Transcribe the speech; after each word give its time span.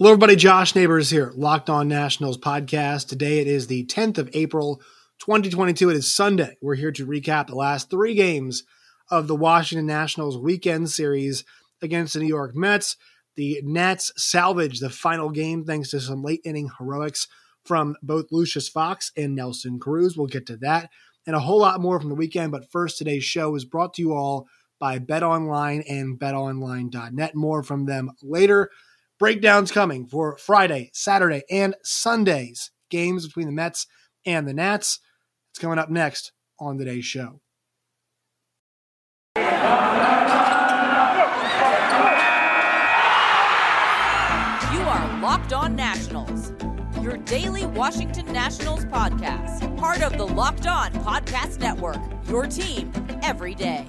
Hello, 0.00 0.12
everybody. 0.12 0.34
Josh 0.34 0.74
Neighbors 0.74 1.10
here, 1.10 1.30
Locked 1.36 1.68
On 1.68 1.86
Nationals 1.86 2.38
podcast. 2.38 3.06
Today 3.06 3.40
it 3.40 3.46
is 3.46 3.66
the 3.66 3.84
10th 3.84 4.16
of 4.16 4.30
April, 4.32 4.80
2022. 5.18 5.90
It 5.90 5.96
is 5.96 6.10
Sunday. 6.10 6.56
We're 6.62 6.76
here 6.76 6.90
to 6.92 7.06
recap 7.06 7.48
the 7.48 7.54
last 7.54 7.90
three 7.90 8.14
games 8.14 8.64
of 9.10 9.28
the 9.28 9.36
Washington 9.36 9.84
Nationals 9.84 10.38
weekend 10.38 10.88
series 10.88 11.44
against 11.82 12.14
the 12.14 12.20
New 12.20 12.28
York 12.28 12.56
Mets. 12.56 12.96
The 13.36 13.60
Nats 13.62 14.10
salvaged 14.16 14.80
the 14.80 14.88
final 14.88 15.28
game 15.28 15.66
thanks 15.66 15.90
to 15.90 16.00
some 16.00 16.22
late 16.22 16.40
inning 16.46 16.70
heroics 16.78 17.28
from 17.66 17.94
both 18.02 18.32
Lucius 18.32 18.70
Fox 18.70 19.12
and 19.18 19.34
Nelson 19.34 19.78
Cruz. 19.78 20.16
We'll 20.16 20.28
get 20.28 20.46
to 20.46 20.56
that 20.62 20.88
and 21.26 21.36
a 21.36 21.40
whole 21.40 21.58
lot 21.58 21.78
more 21.78 22.00
from 22.00 22.08
the 22.08 22.14
weekend. 22.14 22.52
But 22.52 22.72
first, 22.72 22.96
today's 22.96 23.24
show 23.24 23.54
is 23.54 23.66
brought 23.66 23.92
to 23.96 24.02
you 24.02 24.14
all 24.14 24.46
by 24.78 24.98
BetOnline 24.98 25.84
and 25.86 26.18
BetOnline.net. 26.18 27.34
More 27.34 27.62
from 27.62 27.84
them 27.84 28.12
later. 28.22 28.70
Breakdowns 29.20 29.70
coming 29.70 30.06
for 30.06 30.38
Friday, 30.38 30.90
Saturday, 30.94 31.42
and 31.50 31.74
Sunday's 31.84 32.70
games 32.88 33.26
between 33.26 33.44
the 33.44 33.52
Mets 33.52 33.86
and 34.24 34.48
the 34.48 34.54
Nats. 34.54 34.98
It's 35.52 35.58
coming 35.58 35.78
up 35.78 35.90
next 35.90 36.32
on 36.58 36.78
today's 36.78 37.04
show. 37.04 37.42
You 39.36 39.42
are 44.80 45.20
Locked 45.20 45.52
On 45.52 45.76
Nationals, 45.76 46.54
your 47.02 47.18
daily 47.18 47.66
Washington 47.66 48.32
Nationals 48.32 48.86
podcast, 48.86 49.76
part 49.76 50.00
of 50.00 50.16
the 50.16 50.26
Locked 50.26 50.66
On 50.66 50.90
Podcast 50.92 51.60
Network, 51.60 52.00
your 52.26 52.46
team 52.46 52.90
every 53.22 53.54
day. 53.54 53.86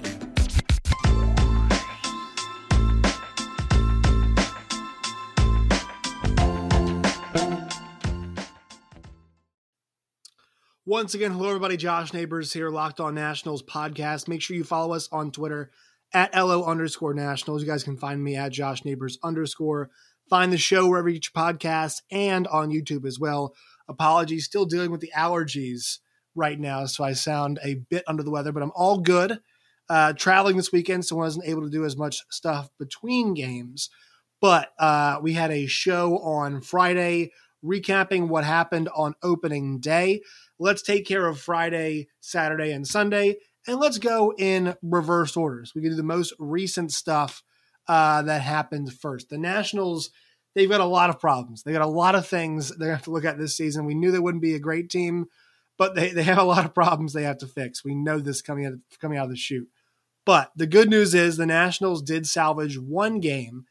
Once 10.92 11.14
again, 11.14 11.32
hello 11.32 11.48
everybody. 11.48 11.78
Josh 11.78 12.12
Neighbors 12.12 12.52
here, 12.52 12.70
Locked 12.70 13.00
On 13.00 13.16
Nationals 13.16 13.64
podcast. 13.64 14.28
Make 14.28 14.42
sure 14.42 14.58
you 14.58 14.66
follow 14.66 14.94
us 14.94 15.08
on 15.10 15.32
Twitter 15.32 15.72
at 16.14 16.36
LO 16.36 16.66
underscore 16.66 17.14
Nationals. 17.14 17.62
You 17.62 17.68
guys 17.70 17.86
can 17.86 17.96
find 17.96 18.22
me 18.22 18.36
at 18.36 18.52
Josh 18.52 18.84
Neighbors 18.84 19.18
underscore. 19.24 19.90
Find 20.30 20.52
the 20.52 20.58
show 20.58 20.90
wherever 20.90 21.08
you 21.08 21.22
get 21.22 21.30
your 21.34 21.46
podcasts 21.46 22.02
and 22.12 22.46
on 22.48 22.72
YouTube 22.72 23.06
as 23.06 23.18
well. 23.18 23.56
Apologies, 23.88 24.44
still 24.44 24.66
dealing 24.66 24.92
with 24.92 25.00
the 25.00 25.14
allergies 25.16 26.00
right 26.36 26.60
now, 26.60 26.86
so 26.88 27.06
I 27.06 27.14
sound 27.14 27.58
a 27.64 27.76
bit 27.76 28.04
under 28.06 28.22
the 28.22 28.30
weather, 28.30 28.52
but 28.52 28.62
I'm 28.62 28.74
all 28.76 28.98
good. 28.98 29.40
Uh, 29.90 30.12
traveling 30.12 30.58
this 30.58 30.74
weekend, 30.74 31.06
so 31.06 31.16
I 31.16 31.20
wasn't 31.20 31.48
able 31.48 31.62
to 31.62 31.70
do 31.70 31.86
as 31.86 31.96
much 31.96 32.22
stuff 32.30 32.70
between 32.78 33.34
games. 33.34 33.90
But 34.42 34.74
uh, 34.78 35.20
we 35.22 35.32
had 35.32 35.52
a 35.52 35.68
show 35.68 36.18
on 36.18 36.60
Friday 36.60 37.32
recapping 37.64 38.28
what 38.28 38.44
happened 38.44 38.90
on 38.96 39.16
opening 39.22 39.80
day. 39.80 40.22
Let's 40.62 40.84
take 40.84 41.08
care 41.08 41.26
of 41.26 41.40
Friday, 41.40 42.08
Saturday, 42.20 42.72
and 42.72 42.86
Sunday, 42.86 43.38
and 43.66 43.80
let's 43.80 43.98
go 43.98 44.32
in 44.38 44.76
reverse 44.84 45.36
orders. 45.36 45.74
We 45.74 45.82
can 45.82 45.90
do 45.90 45.96
the 45.96 46.04
most 46.04 46.34
recent 46.38 46.92
stuff 46.92 47.42
uh, 47.88 48.22
that 48.22 48.44
happened 48.44 48.94
first. 48.94 49.30
The 49.30 49.40
Nationals, 49.40 50.12
they've 50.54 50.70
got 50.70 50.80
a 50.80 50.86
lot 50.86 51.10
of 51.10 51.20
problems. 51.20 51.64
They 51.64 51.72
got 51.72 51.82
a 51.82 51.88
lot 51.88 52.14
of 52.14 52.28
things 52.28 52.78
they 52.78 52.90
have 52.90 53.02
to 53.06 53.12
look 53.12 53.26
at 53.26 53.40
this 53.40 53.58
season. 53.58 53.86
We 53.86 53.96
knew 53.96 54.12
they 54.12 54.20
wouldn't 54.20 54.44
be 54.44 54.54
a 54.54 54.60
great 54.60 54.92
team, 54.92 55.26
but 55.80 55.96
they, 55.96 56.12
they 56.12 56.22
have 56.22 56.38
a 56.38 56.44
lot 56.44 56.64
of 56.64 56.76
problems 56.76 57.14
they 57.14 57.24
have 57.24 57.40
to 57.40 57.48
fix. 57.48 57.84
We 57.84 57.96
know 57.96 58.20
this 58.20 58.44
coming 58.44 58.68
out, 58.68 58.74
coming 59.00 59.18
out 59.18 59.26
of 59.26 59.32
the 59.32 59.38
chute. 59.38 59.68
But 60.28 60.52
the 60.56 60.68
good 60.68 60.92
news 60.92 61.16
is 61.16 61.38
the 61.38 61.48
Nationals 61.48 62.04
did 62.04 62.28
salvage 62.28 62.78
one 62.78 63.20
game 63.20 63.66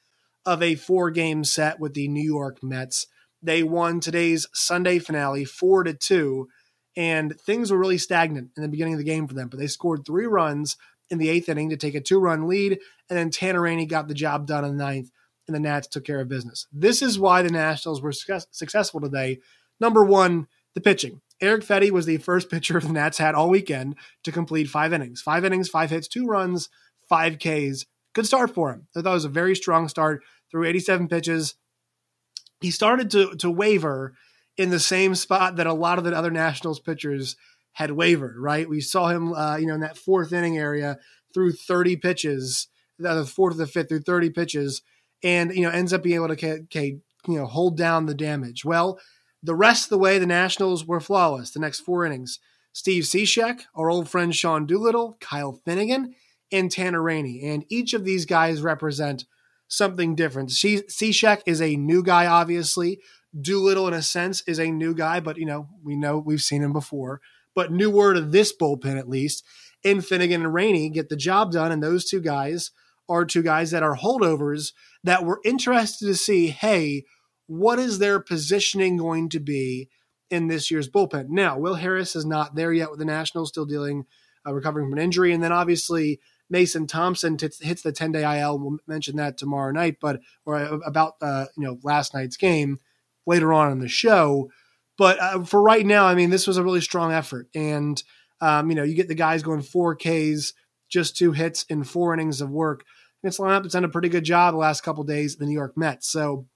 of 0.44 0.60
a 0.60 0.75
four 0.75 1.12
game 1.12 1.44
set 1.44 1.78
with 1.78 1.94
the 1.94 2.08
New 2.08 2.28
York 2.28 2.64
Mets. 2.64 3.06
They 3.41 3.62
won 3.62 4.00
today's 4.00 4.48
Sunday 4.52 4.98
finale 4.98 5.44
four 5.44 5.84
to 5.84 5.94
two, 5.94 6.48
and 6.96 7.38
things 7.41 7.70
were 7.70 7.78
really 7.78 7.98
stagnant 7.98 8.50
in 8.56 8.62
the 8.62 8.69
beginning 8.69 8.94
of 8.94 8.98
the 8.98 9.04
game 9.04 9.26
for 9.26 9.34
them. 9.34 9.48
But 9.48 9.59
they 9.59 9.66
scored 9.66 10.04
three 10.04 10.26
runs 10.26 10.76
in 11.09 11.19
the 11.19 11.28
eighth 11.28 11.48
inning 11.48 11.70
to 11.70 11.76
take 11.76 11.94
a 11.94 12.00
two 12.00 12.19
run 12.19 12.48
lead, 12.48 12.78
and 13.09 13.19
then 13.19 13.31
Tanner 13.31 13.60
Rainey 13.60 13.87
got 13.87 14.09
the 14.09 14.15
job 14.15 14.47
done 14.47 14.65
in 14.65 14.76
the 14.76 14.84
ninth, 14.84 15.10
and 15.47 15.54
the 15.54 15.60
Nats 15.60 15.88
took 15.88 16.04
care 16.04 16.20
of 16.20 16.28
business. 16.28 16.66
This 16.72 17.03
is 17.03 17.19
why 17.19 17.42
the 17.42 17.50
Nationals 17.50 18.03
were 18.03 18.12
successful 18.12 19.00
today. 19.00 19.41
Number 19.81 20.04
one, 20.04 20.47
the 20.75 20.81
pitching. 20.81 21.20
Eric 21.41 21.65
Fedde 21.65 21.91
was 21.91 22.04
the 22.04 22.19
first 22.19 22.50
pitcher 22.50 22.78
the 22.78 22.92
Nats 22.92 23.19
had 23.19 23.34
all 23.34 23.48
weekend 23.48 23.97
to 24.25 24.32
complete 24.32 24.69
five 24.69 24.92
innings. 24.92 25.22
Five 25.22 25.44
innings, 25.44 25.69
five 25.69 25.91
hits, 25.91 26.06
two 26.06 26.26
runs, 26.26 26.69
five 27.09 27.38
Ks. 27.38 27.86
Good 28.12 28.26
start 28.26 28.54
for 28.54 28.70
him. 28.72 28.86
I 28.94 29.00
thought 29.00 29.10
it 29.10 29.15
was 29.15 29.25
a 29.25 29.31
very 29.31 29.56
strong 29.56 29.88
start 29.88 30.22
through 30.50 30.66
87 30.66 31.09
pitches, 31.09 31.54
he 32.60 32.70
started 32.70 33.10
to 33.12 33.34
to 33.36 33.50
waver 33.50 34.15
in 34.60 34.69
the 34.69 34.78
same 34.78 35.15
spot 35.15 35.56
that 35.56 35.66
a 35.66 35.72
lot 35.72 35.97
of 35.97 36.04
the 36.04 36.15
other 36.15 36.31
Nationals 36.31 36.81
pitchers 36.81 37.34
had 37.72 37.93
wavered. 37.93 38.37
Right, 38.38 38.69
we 38.69 38.82
saw 38.82 39.09
him, 39.09 39.32
uh, 39.32 39.56
you 39.56 39.66
know, 39.66 39.75
in 39.75 39.81
that 39.81 39.97
fourth 39.97 40.34
inning 40.34 40.59
area 40.59 40.98
through 41.32 41.53
30 41.53 41.97
pitches, 41.97 42.69
the 42.98 43.25
fourth 43.25 43.54
or 43.54 43.56
the 43.56 43.66
fifth 43.66 43.88
through 43.88 44.00
30 44.00 44.28
pitches, 44.31 44.82
and 45.22 45.54
you 45.54 45.62
know 45.62 45.71
ends 45.71 45.94
up 45.94 46.03
being 46.03 46.16
able 46.16 46.34
to 46.34 46.47
you 46.76 47.00
know 47.26 47.47
hold 47.47 47.78
down 47.78 48.04
the 48.04 48.15
damage. 48.15 48.62
Well, 48.62 49.00
the 49.43 49.54
rest 49.54 49.84
of 49.84 49.91
the 49.91 49.98
way, 49.98 50.19
the 50.19 50.26
Nationals 50.26 50.84
were 50.84 51.00
flawless. 51.00 51.53
The 51.53 51.60
next 51.60 51.81
four 51.81 52.04
innings, 52.04 52.38
Steve 52.75 53.04
Cishek, 53.04 53.62
our 53.75 53.88
old 53.88 54.10
friend 54.10 54.37
Sean 54.37 54.66
Doolittle, 54.66 55.16
Kyle 55.21 55.53
Finnegan, 55.53 56.15
and 56.53 56.71
Tanner 56.71 57.03
Rainey, 57.03 57.48
and 57.48 57.65
each 57.71 57.94
of 57.94 58.04
these 58.04 58.27
guys 58.27 58.60
represent 58.60 59.25
something 59.69 60.15
different. 60.15 60.50
Cishek 60.50 61.41
is 61.47 61.62
a 61.62 61.77
new 61.77 62.03
guy, 62.03 62.27
obviously. 62.27 63.00
Doolittle, 63.38 63.88
in 63.88 63.94
a 63.94 64.02
sense, 64.02 64.42
is 64.46 64.58
a 64.58 64.70
new 64.70 64.94
guy, 64.94 65.20
but 65.20 65.36
you 65.38 65.46
know 65.46 65.68
we 65.82 65.96
know 65.96 66.18
we've 66.18 66.41
seen 66.41 66.62
him 66.62 66.72
before. 66.72 67.20
But 67.54 67.72
new 67.72 67.91
newer 67.91 68.14
to 68.14 68.20
this 68.20 68.54
bullpen, 68.56 68.98
at 68.98 69.08
least. 69.08 69.44
In 69.82 70.02
Finnegan 70.02 70.42
and 70.42 70.54
Rainey 70.54 70.91
get 70.91 71.08
the 71.08 71.16
job 71.16 71.52
done, 71.52 71.72
and 71.72 71.82
those 71.82 72.04
two 72.04 72.20
guys 72.20 72.70
are 73.08 73.24
two 73.24 73.42
guys 73.42 73.70
that 73.70 73.82
are 73.82 73.96
holdovers 73.96 74.72
that 75.02 75.24
we're 75.24 75.41
interested 75.44 76.06
to 76.06 76.14
see. 76.14 76.48
Hey, 76.48 77.04
what 77.46 77.78
is 77.78 77.98
their 77.98 78.20
positioning 78.20 78.96
going 78.96 79.28
to 79.30 79.41
be 79.41 79.88
in 80.30 80.47
this 80.47 80.70
year's 80.70 80.88
bullpen? 80.88 81.28
Now, 81.28 81.58
Will 81.58 81.74
Harris 81.74 82.14
is 82.14 82.24
not 82.24 82.54
there 82.54 82.72
yet 82.72 82.91
with 82.91 83.00
the 83.00 83.04
Nationals, 83.04 83.48
still 83.48 83.64
dealing, 83.64 84.04
uh, 84.47 84.52
recovering 84.52 84.86
from 84.86 84.98
an 84.98 85.04
injury, 85.04 85.32
and 85.32 85.42
then 85.42 85.52
obviously 85.52 86.20
Mason 86.48 86.86
Thompson 86.86 87.36
t- 87.36 87.48
hits 87.60 87.82
the 87.82 87.92
10 87.92 88.12
day 88.12 88.41
IL. 88.41 88.58
We'll 88.58 88.78
mention 88.86 89.16
that 89.16 89.38
tomorrow 89.38 89.72
night, 89.72 89.97
but 90.00 90.20
or 90.44 90.56
uh, 90.56 90.78
about 90.86 91.14
uh, 91.20 91.47
you 91.56 91.64
know 91.64 91.78
last 91.82 92.14
night's 92.14 92.36
game 92.36 92.78
later 93.26 93.53
on 93.53 93.72
in 93.72 93.78
the 93.78 93.88
show. 93.88 94.50
But 94.98 95.20
uh, 95.20 95.44
for 95.44 95.62
right 95.62 95.84
now, 95.84 96.06
I 96.06 96.14
mean, 96.14 96.31
this 96.31 96.47
was 96.47 96.56
a 96.56 96.64
really 96.64 96.81
strong 96.81 97.12
effort, 97.12 97.48
and 97.54 98.03
um, 98.41 98.70
you 98.70 98.76
know, 98.76 98.82
you 98.82 98.94
get 98.94 99.08
the 99.08 99.14
guys 99.14 99.42
going 99.42 99.62
four 99.62 99.97
Ks, 99.97 100.53
just 100.91 101.16
two 101.16 101.32
hits 101.32 101.64
in 101.64 101.84
four 101.84 102.12
innings 102.14 102.41
of 102.41 102.50
work. 102.50 102.84
This 103.22 103.38
lineup 103.38 103.64
has 103.64 103.72
done 103.72 103.84
a 103.84 103.88
pretty 103.88 104.09
good 104.09 104.25
job 104.25 104.54
the 104.54 104.59
last 104.59 104.82
couple 104.82 105.04
days. 105.04 105.36
The 105.36 105.47
New 105.47 105.54
York 105.54 105.72
Mets, 105.76 106.10
so 106.10 106.47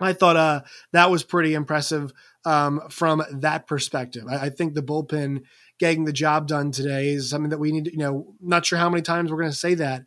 I 0.00 0.12
thought 0.12 0.36
uh, 0.36 0.62
that 0.92 1.10
was 1.10 1.22
pretty 1.22 1.54
impressive 1.54 2.12
um, 2.44 2.82
from 2.90 3.22
that 3.30 3.66
perspective. 3.66 4.24
I, 4.28 4.46
I, 4.46 4.50
think 4.50 4.74
the 4.74 4.82
bullpen 4.82 5.42
getting 5.78 6.04
the 6.04 6.12
job 6.12 6.46
done 6.46 6.72
today 6.72 7.10
is 7.10 7.30
something 7.30 7.50
that 7.50 7.58
we 7.58 7.72
need 7.72 7.86
to, 7.86 7.92
you 7.92 7.98
know, 7.98 8.34
not 8.40 8.66
sure 8.66 8.78
how 8.78 8.90
many 8.90 9.02
times 9.02 9.30
we're 9.30 9.38
going 9.38 9.50
to 9.50 9.56
say 9.56 9.74
that 9.74 10.02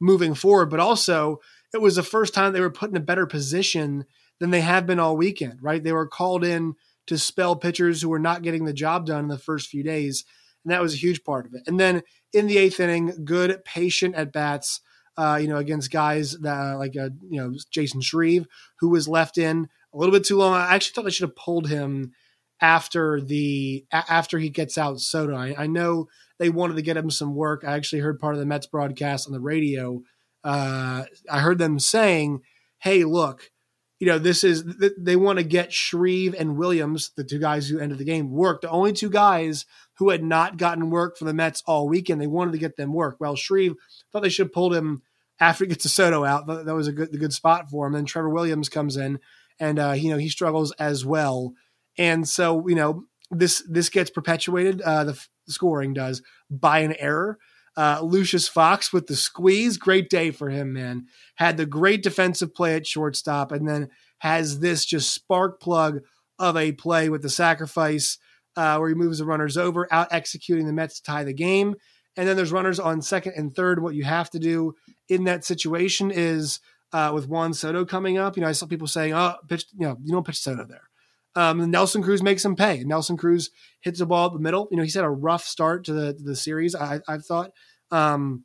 moving 0.00 0.34
forward, 0.34 0.70
but 0.70 0.80
also 0.80 1.40
it 1.74 1.80
was 1.80 1.96
the 1.96 2.02
first 2.02 2.34
time 2.34 2.52
they 2.52 2.60
were 2.60 2.70
put 2.70 2.90
in 2.90 2.96
a 2.96 3.00
better 3.00 3.26
position 3.26 4.04
than 4.40 4.50
they 4.50 4.62
have 4.62 4.86
been 4.86 4.98
all 4.98 5.16
weekend, 5.16 5.62
right? 5.62 5.82
They 5.82 5.92
were 5.92 6.08
called 6.08 6.44
in 6.44 6.74
to 7.06 7.18
spell 7.18 7.56
pitchers 7.56 8.02
who 8.02 8.08
were 8.08 8.18
not 8.18 8.42
getting 8.42 8.64
the 8.64 8.72
job 8.72 9.06
done 9.06 9.24
in 9.24 9.28
the 9.28 9.38
first 9.38 9.68
few 9.68 9.82
days. 9.82 10.24
And 10.64 10.72
that 10.72 10.82
was 10.82 10.94
a 10.94 10.98
huge 10.98 11.22
part 11.24 11.46
of 11.46 11.54
it. 11.54 11.62
And 11.66 11.78
then 11.78 12.02
in 12.32 12.46
the 12.46 12.58
eighth 12.58 12.80
inning, 12.80 13.24
good, 13.24 13.64
patient 13.64 14.14
at 14.14 14.32
bats, 14.32 14.80
uh, 15.16 15.38
you 15.40 15.48
know, 15.48 15.56
against 15.56 15.90
guys 15.90 16.32
that, 16.38 16.78
like, 16.78 16.96
uh, 16.96 17.10
you 17.28 17.40
know, 17.40 17.54
Chasen 17.74 18.02
Shreve, 18.02 18.46
who 18.78 18.88
was 18.88 19.08
left 19.08 19.38
in 19.38 19.68
a 19.92 19.96
little 19.96 20.12
bit 20.12 20.24
too 20.24 20.36
long. 20.36 20.54
I 20.54 20.74
actually 20.74 20.94
thought 20.94 21.04
they 21.04 21.10
should 21.10 21.28
have 21.28 21.36
pulled 21.36 21.68
him 21.68 22.12
after 22.60 23.20
the 23.20 23.84
after 23.90 24.38
he 24.38 24.50
gets 24.50 24.76
out 24.76 25.00
Soto. 25.00 25.34
I, 25.34 25.54
I, 25.56 25.66
know 25.66 26.08
they 26.38 26.50
wanted 26.50 26.76
to 26.76 26.82
get 26.82 26.96
him 26.96 27.10
some 27.10 27.34
work. 27.34 27.64
I 27.66 27.72
actually 27.72 28.00
heard 28.00 28.20
part 28.20 28.34
of 28.34 28.40
the 28.40 28.46
Mets 28.46 28.66
broadcast 28.66 29.26
on 29.26 29.32
the 29.32 29.40
radio. 29.40 30.02
Uh, 30.44 31.04
I 31.30 31.40
heard 31.40 31.58
them 31.58 31.78
saying, 31.78 32.42
"Hey, 32.78 33.04
look, 33.04 33.50
you 34.00 34.06
know 34.06 34.18
this 34.18 34.42
is 34.42 34.64
they 34.98 35.14
want 35.14 35.38
to 35.38 35.44
get 35.44 35.72
Shreve 35.72 36.34
and 36.36 36.56
Williams, 36.56 37.12
the 37.16 37.22
two 37.22 37.38
guys 37.38 37.68
who 37.68 37.78
ended 37.78 37.98
the 37.98 38.04
game, 38.04 38.30
work. 38.32 38.62
The 38.62 38.70
only 38.70 38.92
two 38.92 39.10
guys 39.10 39.66
who 39.98 40.08
had 40.08 40.24
not 40.24 40.56
gotten 40.56 40.90
work 40.90 41.16
for 41.16 41.26
the 41.26 41.34
Mets 41.34 41.62
all 41.66 41.86
weekend. 41.86 42.20
They 42.20 42.26
wanted 42.26 42.52
to 42.52 42.58
get 42.58 42.76
them 42.76 42.94
work. 42.94 43.18
Well, 43.20 43.36
Shreve 43.36 43.74
thought 44.10 44.22
they 44.22 44.30
should 44.30 44.46
have 44.46 44.52
pulled 44.52 44.74
him 44.74 45.02
after 45.38 45.64
he 45.64 45.68
gets 45.68 45.84
a 45.84 45.90
Soto 45.90 46.24
out. 46.24 46.46
That 46.46 46.74
was 46.74 46.88
a 46.88 46.92
good 46.92 47.14
a 47.14 47.18
good 47.18 47.34
spot 47.34 47.70
for 47.70 47.86
him. 47.86 47.92
Then 47.92 48.06
Trevor 48.06 48.30
Williams 48.30 48.70
comes 48.70 48.96
in, 48.96 49.20
and 49.60 49.78
uh, 49.78 49.92
you 49.92 50.10
know 50.10 50.18
he 50.18 50.30
struggles 50.30 50.72
as 50.72 51.04
well." 51.04 51.52
And 51.98 52.26
so, 52.26 52.66
you 52.66 52.74
know, 52.74 53.04
this 53.30 53.62
this 53.68 53.90
gets 53.90 54.10
perpetuated. 54.10 54.80
Uh, 54.80 55.04
the, 55.04 55.26
the 55.46 55.52
scoring 55.52 55.92
does 55.92 56.22
by 56.48 56.78
an 56.80 56.94
error. 56.98 57.38
Uh, 57.76 58.00
Lucius 58.02 58.48
Fox 58.48 58.92
with 58.92 59.06
the 59.06 59.16
squeeze, 59.16 59.76
great 59.76 60.10
day 60.10 60.30
for 60.30 60.50
him, 60.50 60.72
man. 60.72 61.06
Had 61.36 61.56
the 61.56 61.66
great 61.66 62.02
defensive 62.02 62.54
play 62.54 62.74
at 62.74 62.86
shortstop, 62.86 63.52
and 63.52 63.68
then 63.68 63.88
has 64.18 64.60
this 64.60 64.84
just 64.84 65.14
spark 65.14 65.60
plug 65.60 66.00
of 66.38 66.56
a 66.56 66.72
play 66.72 67.08
with 67.08 67.22
the 67.22 67.30
sacrifice 67.30 68.18
uh, 68.56 68.76
where 68.76 68.88
he 68.88 68.94
moves 68.94 69.18
the 69.18 69.24
runners 69.24 69.56
over, 69.56 69.86
out 69.92 70.08
executing 70.10 70.66
the 70.66 70.72
Mets 70.72 70.96
to 70.96 71.02
tie 71.02 71.24
the 71.24 71.32
game. 71.32 71.74
And 72.16 72.28
then 72.28 72.36
there's 72.36 72.52
runners 72.52 72.80
on 72.80 73.02
second 73.02 73.34
and 73.36 73.54
third. 73.54 73.82
What 73.82 73.94
you 73.94 74.04
have 74.04 74.30
to 74.30 74.38
do 74.38 74.74
in 75.08 75.24
that 75.24 75.44
situation 75.44 76.10
is 76.10 76.60
uh, 76.92 77.12
with 77.14 77.28
Juan 77.28 77.54
Soto 77.54 77.84
coming 77.84 78.18
up. 78.18 78.36
You 78.36 78.42
know, 78.42 78.48
I 78.48 78.52
saw 78.52 78.66
people 78.66 78.88
saying, 78.88 79.14
"Oh, 79.14 79.36
pitch, 79.48 79.66
you 79.72 79.86
know, 79.86 79.96
you 80.02 80.12
don't 80.12 80.26
pitch 80.26 80.38
Soto 80.38 80.66
there." 80.66 80.89
Um, 81.36 81.70
Nelson 81.70 82.02
Cruz 82.02 82.22
makes 82.22 82.44
him 82.44 82.56
pay. 82.56 82.82
Nelson 82.84 83.16
Cruz 83.16 83.50
hits 83.80 84.00
the 84.00 84.06
ball 84.06 84.26
at 84.26 84.32
the 84.32 84.40
middle. 84.40 84.68
You 84.70 84.76
know, 84.76 84.82
he's 84.82 84.94
had 84.94 85.04
a 85.04 85.10
rough 85.10 85.44
start 85.44 85.84
to 85.84 85.92
the 85.92 86.14
to 86.14 86.22
the 86.22 86.36
series. 86.36 86.74
I, 86.74 87.00
I've 87.06 87.24
thought. 87.24 87.52
Um, 87.90 88.44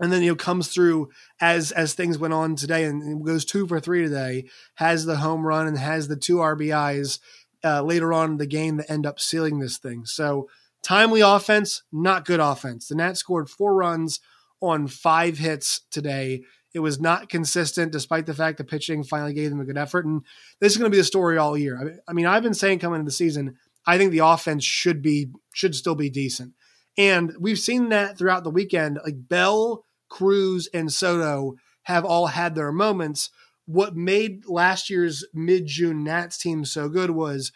and 0.00 0.12
then 0.12 0.22
you 0.22 0.30
know 0.30 0.36
comes 0.36 0.68
through 0.68 1.08
as 1.40 1.72
as 1.72 1.94
things 1.94 2.18
went 2.18 2.34
on 2.34 2.56
today 2.56 2.84
and 2.84 3.24
goes 3.24 3.44
two 3.44 3.66
for 3.66 3.80
three 3.80 4.02
today 4.02 4.44
has 4.74 5.04
the 5.04 5.16
home 5.16 5.46
run 5.46 5.66
and 5.66 5.78
has 5.78 6.08
the 6.08 6.16
two 6.16 6.36
rbis 6.36 7.18
uh, 7.64 7.82
later 7.82 8.12
on 8.12 8.32
in 8.32 8.36
the 8.36 8.46
game 8.46 8.76
that 8.76 8.90
end 8.90 9.06
up 9.06 9.18
sealing 9.18 9.58
this 9.58 9.78
thing 9.78 10.04
so 10.04 10.48
timely 10.82 11.20
offense 11.20 11.82
not 11.90 12.24
good 12.24 12.40
offense 12.40 12.88
the 12.88 12.94
nats 12.94 13.20
scored 13.20 13.48
four 13.48 13.74
runs 13.74 14.20
on 14.60 14.86
five 14.86 15.38
hits 15.38 15.82
today 15.90 16.42
it 16.76 16.80
was 16.80 17.00
not 17.00 17.28
consistent 17.28 17.90
despite 17.90 18.26
the 18.26 18.34
fact 18.34 18.58
the 18.58 18.64
pitching 18.64 19.02
finally 19.02 19.32
gave 19.32 19.50
them 19.50 19.60
a 19.60 19.64
good 19.64 19.78
effort 19.78 20.04
and 20.04 20.22
this 20.60 20.72
is 20.72 20.78
going 20.78 20.90
to 20.90 20.94
be 20.94 21.00
the 21.00 21.04
story 21.04 21.38
all 21.38 21.56
year 21.56 22.00
I 22.06 22.12
mean, 22.12 22.26
i've 22.26 22.42
been 22.42 22.54
saying 22.54 22.78
coming 22.78 23.00
into 23.00 23.08
the 23.08 23.12
season 23.12 23.56
i 23.86 23.98
think 23.98 24.12
the 24.12 24.18
offense 24.18 24.64
should 24.64 25.02
be 25.02 25.28
should 25.52 25.74
still 25.74 25.94
be 25.94 26.10
decent 26.10 26.52
and 26.98 27.34
we've 27.38 27.58
seen 27.58 27.90
that 27.90 28.16
throughout 28.16 28.44
the 28.44 28.50
weekend. 28.50 28.98
Like 29.04 29.28
Bell, 29.28 29.84
Cruz, 30.08 30.68
and 30.72 30.92
Soto 30.92 31.56
have 31.84 32.04
all 32.04 32.28
had 32.28 32.54
their 32.54 32.72
moments. 32.72 33.30
What 33.66 33.96
made 33.96 34.46
last 34.46 34.88
year's 34.88 35.24
mid 35.34 35.66
June 35.66 36.04
Nats 36.04 36.38
team 36.38 36.64
so 36.64 36.88
good 36.88 37.10
was 37.10 37.52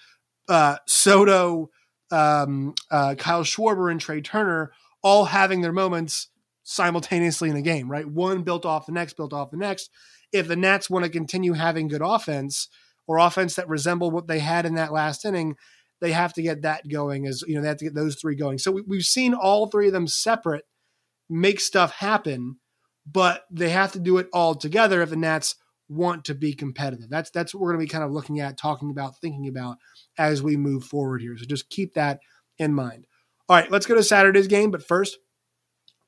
uh, 0.49 0.77
Soto, 0.87 1.71
um, 2.11 2.75
uh, 2.91 3.15
Kyle 3.17 3.45
Schwarber, 3.45 3.91
and 3.91 4.01
Trea 4.01 4.21
Turner 4.21 4.73
all 5.03 5.27
having 5.27 5.63
their 5.63 5.73
moments 5.73 6.29
simultaneously 6.71 7.49
in 7.49 7.57
the 7.57 7.63
game, 7.63 7.91
right? 7.91 8.07
One 8.07 8.43
built 8.43 8.65
off 8.65 8.87
the 8.87 8.93
next, 8.93 9.17
built 9.17 9.33
off 9.33 9.51
the 9.51 9.57
next. 9.57 9.91
If 10.33 10.47
the 10.47 10.57
Nats 10.57 10.89
want 10.89 11.05
to 11.05 11.11
continue 11.11 11.55
having 11.55 11.89
good 11.89 12.03
offense 12.03 12.69
or 13.09 13.19
offense 13.19 13.57
that 13.57 13.69
resemble 13.69 14.11
what 14.11 14.29
they 14.29 14.39
had 14.39 14.67
in 14.67 14.77
that 14.77 14.93
last 14.93 15.25
inning, 15.25 15.57
they 16.01 16.13
have 16.13 16.33
to 16.35 16.43
get 16.43 16.63
that 16.63 16.89
going 16.89 17.27
as 17.27 17.43
you 17.47 17.55
know 17.55 17.63
they 17.63 17.69
have 17.69 17.77
to 17.77 17.85
get 17.85 17.95
those 17.95 18.17
three 18.17 18.35
going 18.35 18.59
so 18.59 18.73
we, 18.87 18.97
have 18.97 19.05
seen 19.05 19.35
all 19.35 19.67
three 19.67 19.87
of 19.87 19.93
them 19.93 20.07
separate 20.07 20.65
make 21.29 21.61
stuff 21.61 21.93
happen 21.93 22.57
but 23.07 23.45
they 23.51 23.71
have 23.71 23.93
to 23.93 24.01
do 24.01 24.19
it 24.19 24.29
all 24.33 24.55
together 24.55 25.03
if 25.03 25.11
the 25.11 25.17
nats 25.17 25.57
want 25.89 26.25
to 26.25 26.35
be 26.35 26.55
competitive 26.55 27.11
that's 27.11 27.31
that's 27.31 27.55
what 27.55 27.61
we're 27.61 27.73
going 27.73 27.87
to 27.87 27.87
be 27.87 27.93
kind 27.93 28.05
of 28.05 28.13
looking 28.13 28.41
at 28.41 28.57
talking 28.57 28.91
about 28.91 29.19
thinking 29.21 29.49
about 29.49 29.77
as 30.19 30.43
we 30.43 30.57
move 30.57 30.85
forward 30.85 31.21
here 31.21 31.37
so 31.37 31.45
just 31.45 31.69
keep 31.69 31.95
that 31.95 32.21
in 32.59 32.73
mind 32.73 33.07
all 33.49 33.57
right 33.57 33.71
let's 33.71 33.87
go 33.87 33.95
to 33.95 34.03
saturday's 34.03 34.47
game 34.47 34.71
but 34.71 34.87
first 34.87 35.19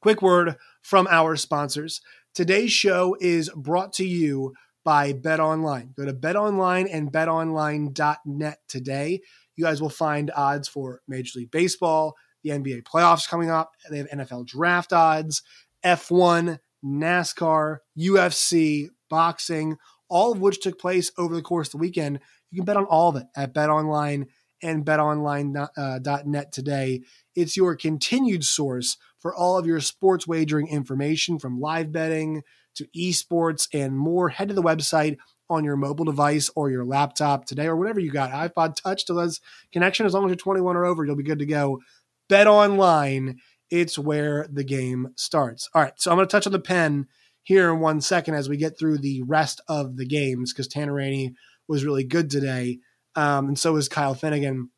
quick 0.03 0.21
word 0.21 0.57
from 0.83 1.07
our 1.11 1.37
sponsors 1.37 2.01
today's 2.35 2.73
show 2.73 3.17
is 3.21 3.49
brought 3.57 3.93
to 3.93 4.05
you 4.05 4.53
by 4.85 5.13
bet 5.13 5.41
online 5.41 5.95
go 5.97 6.05
to 6.05 6.13
bet 6.13 6.37
online 6.37 6.87
and 6.89 7.13
betonline.net 7.13 8.59
today 8.69 9.21
you 9.57 9.65
guys 9.65 9.81
will 9.81 9.91
find 9.91 10.31
odds 10.35 10.69
for 10.69 11.01
Major 11.07 11.39
League 11.39 11.51
Baseball, 11.51 12.17
the 12.43 12.51
NBA 12.51 12.83
playoffs 12.85 13.29
coming 13.29 13.51
up. 13.51 13.73
They 13.91 13.99
have 13.99 14.09
NFL 14.09 14.47
draft 14.47 14.93
odds, 14.93 15.43
F1, 15.85 16.59
NASCAR, 16.85 17.79
UFC, 17.99 18.89
boxing, 19.11 19.77
all 20.09 20.33
of 20.33 20.41
which 20.41 20.61
took 20.61 20.79
place 20.79 21.11
over 21.19 21.35
the 21.35 21.43
course 21.43 21.69
of 21.69 21.73
the 21.73 21.79
weekend. 21.79 22.21
You 22.51 22.59
can 22.59 22.65
bet 22.65 22.77
on 22.77 22.85
all 22.85 23.11
of 23.11 23.17
it 23.17 23.27
at 23.37 23.55
BetOnline 23.55 24.27
and 24.63 24.85
betonline.net 24.85 25.71
uh, 25.77 26.51
today. 26.51 27.03
It's 27.35 27.57
your 27.57 27.77
continued 27.77 28.45
source 28.45 28.97
for 29.19 29.35
all 29.35 29.59
of 29.59 29.67
your 29.67 29.81
sports 29.81 30.27
wagering 30.27 30.69
information 30.69 31.39
from 31.39 31.61
live 31.61 31.93
betting 31.93 32.43
to 32.75 32.87
esports 32.97 33.69
and 33.73 33.97
more. 33.97 34.29
Head 34.29 34.49
to 34.49 34.55
the 34.55 34.63
website 34.63 35.19
on 35.51 35.65
your 35.65 35.77
mobile 35.77 36.05
device 36.05 36.51
or 36.57 36.71
your 36.71 36.85
laptop 36.85 37.45
today 37.45 37.67
or 37.67 37.77
whatever 37.77 38.01
you 38.01 38.11
got. 38.11 38.31
iPod 38.31 38.75
Touch 38.77 39.05
to 39.07 39.15
those 39.15 39.41
connection. 39.73 40.07
As 40.07 40.15
long 40.15 40.25
as 40.25 40.31
you're 40.31 40.37
21 40.37 40.77
or 40.77 40.85
over, 40.85 41.05
you'll 41.05 41.17
be 41.17 41.23
good 41.23 41.39
to 41.41 41.47
go. 41.47 41.81
Bet 42.29 42.47
online. 42.47 43.39
It's 43.71 43.99
where 43.99 44.47
the 44.51 44.65
game 44.65 45.09
starts. 45.17 45.69
All 45.75 45.83
right. 45.83 45.93
So 45.97 46.11
I'm 46.11 46.17
going 46.17 46.27
to 46.27 46.31
touch 46.31 46.47
on 46.47 46.53
the 46.53 46.59
pen 46.59 47.07
here 47.43 47.73
in 47.73 47.81
one 47.81 48.01
second 48.01 48.35
as 48.35 48.49
we 48.49 48.57
get 48.57 48.79
through 48.79 48.99
the 48.99 49.23
rest 49.23 49.61
of 49.69 49.97
the 49.97 50.07
games 50.07 50.53
because 50.53 50.69
Tanner 50.69 50.95
Rainey 50.95 51.35
was 51.69 51.85
really 51.85 52.05
good 52.05 52.31
today. 52.31 52.79
Um, 53.15 53.49
and 53.49 53.59
so 53.59 53.73
was 53.73 53.89
Kyle 53.89 54.15
Finnegan. 54.15 54.71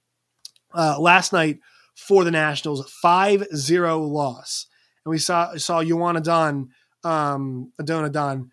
Uh, 0.72 0.98
last 0.98 1.32
night 1.32 1.60
for 1.94 2.24
the 2.24 2.30
Nationals, 2.30 2.90
5 2.90 3.46
0 3.54 4.00
loss. 4.00 4.66
And 5.04 5.10
we 5.10 5.18
saw 5.18 5.54
saw 5.56 5.84
Joan 5.84 6.16
Adon, 6.16 6.70
um, 7.04 7.72
Adon 7.78 8.04
Adon 8.06 8.50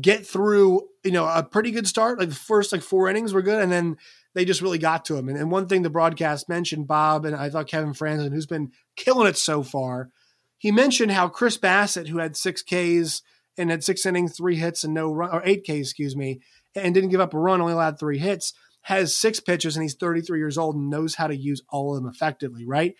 get 0.00 0.26
through, 0.26 0.82
you 1.02 1.10
know, 1.10 1.26
a 1.26 1.42
pretty 1.42 1.70
good 1.70 1.86
start. 1.86 2.18
Like 2.18 2.28
the 2.28 2.34
first 2.34 2.72
like 2.72 2.82
four 2.82 3.08
innings 3.08 3.32
were 3.32 3.42
good, 3.42 3.62
and 3.62 3.72
then 3.72 3.96
they 4.34 4.44
just 4.44 4.60
really 4.60 4.78
got 4.78 5.04
to 5.06 5.16
him. 5.16 5.28
And, 5.28 5.38
and 5.38 5.50
one 5.50 5.66
thing 5.66 5.82
the 5.82 5.90
broadcast 5.90 6.48
mentioned, 6.48 6.86
Bob, 6.86 7.24
and 7.24 7.34
I 7.34 7.50
thought 7.50 7.68
Kevin 7.68 7.94
Frandsen, 7.94 8.32
who's 8.32 8.46
been 8.46 8.70
killing 8.96 9.26
it 9.26 9.36
so 9.36 9.62
far, 9.62 10.10
he 10.58 10.70
mentioned 10.70 11.12
how 11.12 11.28
Chris 11.28 11.56
Bassitt, 11.56 12.08
who 12.08 12.18
had 12.18 12.36
six 12.36 12.62
Ks 12.62 13.22
and 13.56 13.70
had 13.70 13.82
six 13.82 14.04
innings, 14.04 14.36
three 14.36 14.56
hits, 14.56 14.84
and 14.84 14.94
no 14.94 15.12
run, 15.12 15.30
or 15.30 15.42
eight 15.44 15.64
Ks, 15.64 15.70
excuse 15.70 16.14
me, 16.14 16.40
and 16.74 16.94
didn't 16.94 17.10
give 17.10 17.20
up 17.20 17.34
a 17.34 17.38
run, 17.38 17.60
only 17.60 17.72
allowed 17.72 17.98
three 17.98 18.18
hits, 18.18 18.52
has 18.82 19.16
six 19.16 19.40
pitches, 19.40 19.76
and 19.76 19.82
he's 19.82 19.94
33 19.94 20.38
years 20.38 20.58
old 20.58 20.76
and 20.76 20.90
knows 20.90 21.16
how 21.16 21.26
to 21.26 21.36
use 21.36 21.62
all 21.68 21.94
of 21.94 22.02
them 22.02 22.10
effectively, 22.10 22.64
right? 22.66 22.94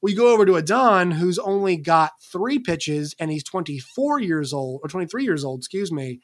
We 0.00 0.14
go 0.14 0.32
over 0.32 0.44
to 0.44 0.56
Adon, 0.56 1.12
who's 1.12 1.38
only 1.38 1.76
got 1.76 2.12
three 2.30 2.58
pitches 2.58 3.14
and 3.18 3.30
he's 3.30 3.44
24 3.44 4.20
years 4.20 4.52
old, 4.52 4.80
or 4.82 4.88
23 4.88 5.24
years 5.24 5.44
old, 5.44 5.60
excuse 5.60 5.90
me. 5.90 6.20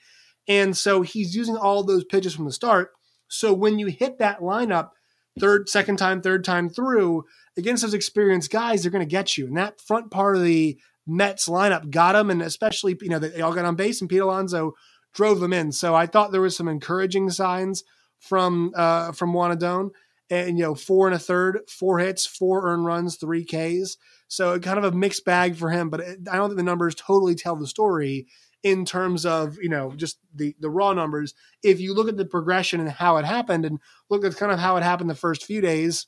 And 0.46 0.76
so 0.76 1.00
he's 1.00 1.34
using 1.34 1.56
all 1.56 1.82
those 1.82 2.04
pitches 2.04 2.34
from 2.34 2.44
the 2.44 2.52
start. 2.52 2.90
So 3.28 3.54
when 3.54 3.78
you 3.78 3.86
hit 3.86 4.18
that 4.18 4.40
lineup, 4.40 4.90
third, 5.38 5.68
second 5.68 5.96
time, 5.96 6.20
third 6.20 6.44
time 6.44 6.68
through, 6.68 7.24
against 7.56 7.82
those 7.82 7.94
experienced 7.94 8.50
guys, 8.50 8.82
they're 8.82 8.90
going 8.90 9.06
to 9.06 9.10
get 9.10 9.38
you. 9.38 9.46
And 9.46 9.56
that 9.56 9.80
front 9.80 10.10
part 10.10 10.36
of 10.36 10.42
the 10.42 10.78
Mets 11.06 11.48
lineup 11.48 11.90
got 11.90 12.12
them, 12.12 12.30
and 12.30 12.42
especially, 12.42 12.96
you 13.00 13.08
know, 13.08 13.18
they 13.18 13.40
all 13.40 13.54
got 13.54 13.64
on 13.64 13.76
base, 13.76 14.00
and 14.00 14.10
Pete 14.10 14.20
Alonso 14.20 14.74
drove 15.14 15.40
them 15.40 15.52
in. 15.52 15.72
So 15.72 15.94
I 15.94 16.06
thought 16.06 16.32
there 16.32 16.40
was 16.40 16.56
some 16.56 16.68
encouraging 16.68 17.30
signs 17.30 17.82
from 18.20 18.72
uh, 18.77 19.12
from 19.12 19.32
Juan 19.32 19.53
Adon 19.53 19.91
and 20.31 20.56
you 20.56 20.65
know 20.65 20.74
four 20.74 21.08
and 21.08 21.17
a 21.17 21.19
third, 21.19 21.60
four 21.69 21.98
hits, 21.98 22.24
four 22.24 22.67
earned 22.69 22.84
runs, 22.84 23.17
three 23.17 23.44
Ks. 23.44 23.96
So 24.29 24.58
kind 24.60 24.79
of 24.79 24.84
a 24.84 24.96
mixed 24.96 25.24
bag 25.24 25.56
for 25.56 25.70
him, 25.70 25.91
but 25.91 26.00
I 26.00 26.36
don't 26.36 26.50
think 26.50 26.58
the 26.58 26.62
numbers 26.62 26.94
totally 26.94 27.34
tell 27.34 27.56
the 27.56 27.67
story 27.67 28.29
in 28.62 28.84
terms 28.84 29.27
of 29.27 29.56
you 29.60 29.69
know 29.69 29.93
just 29.96 30.19
the 30.34 30.55
the 30.60 30.70
raw 30.70 30.93
numbers. 30.93 31.34
If 31.62 31.81
you 31.81 31.94
look 31.94 32.08
at 32.08 32.17
the 32.17 32.24
progression 32.24 32.81
and 32.81 32.91
how 32.91 33.17
it 33.17 33.24
happened, 33.24 33.65
and 33.65 33.81
look 34.08 34.24
at 34.24 34.36
kind 34.36 34.53
of 34.53 34.60
how 34.60 34.77
it 34.77 34.84
happened 34.84 35.10
the 35.10 35.15
first 35.15 35.44
few 35.44 35.60
days, 35.60 36.06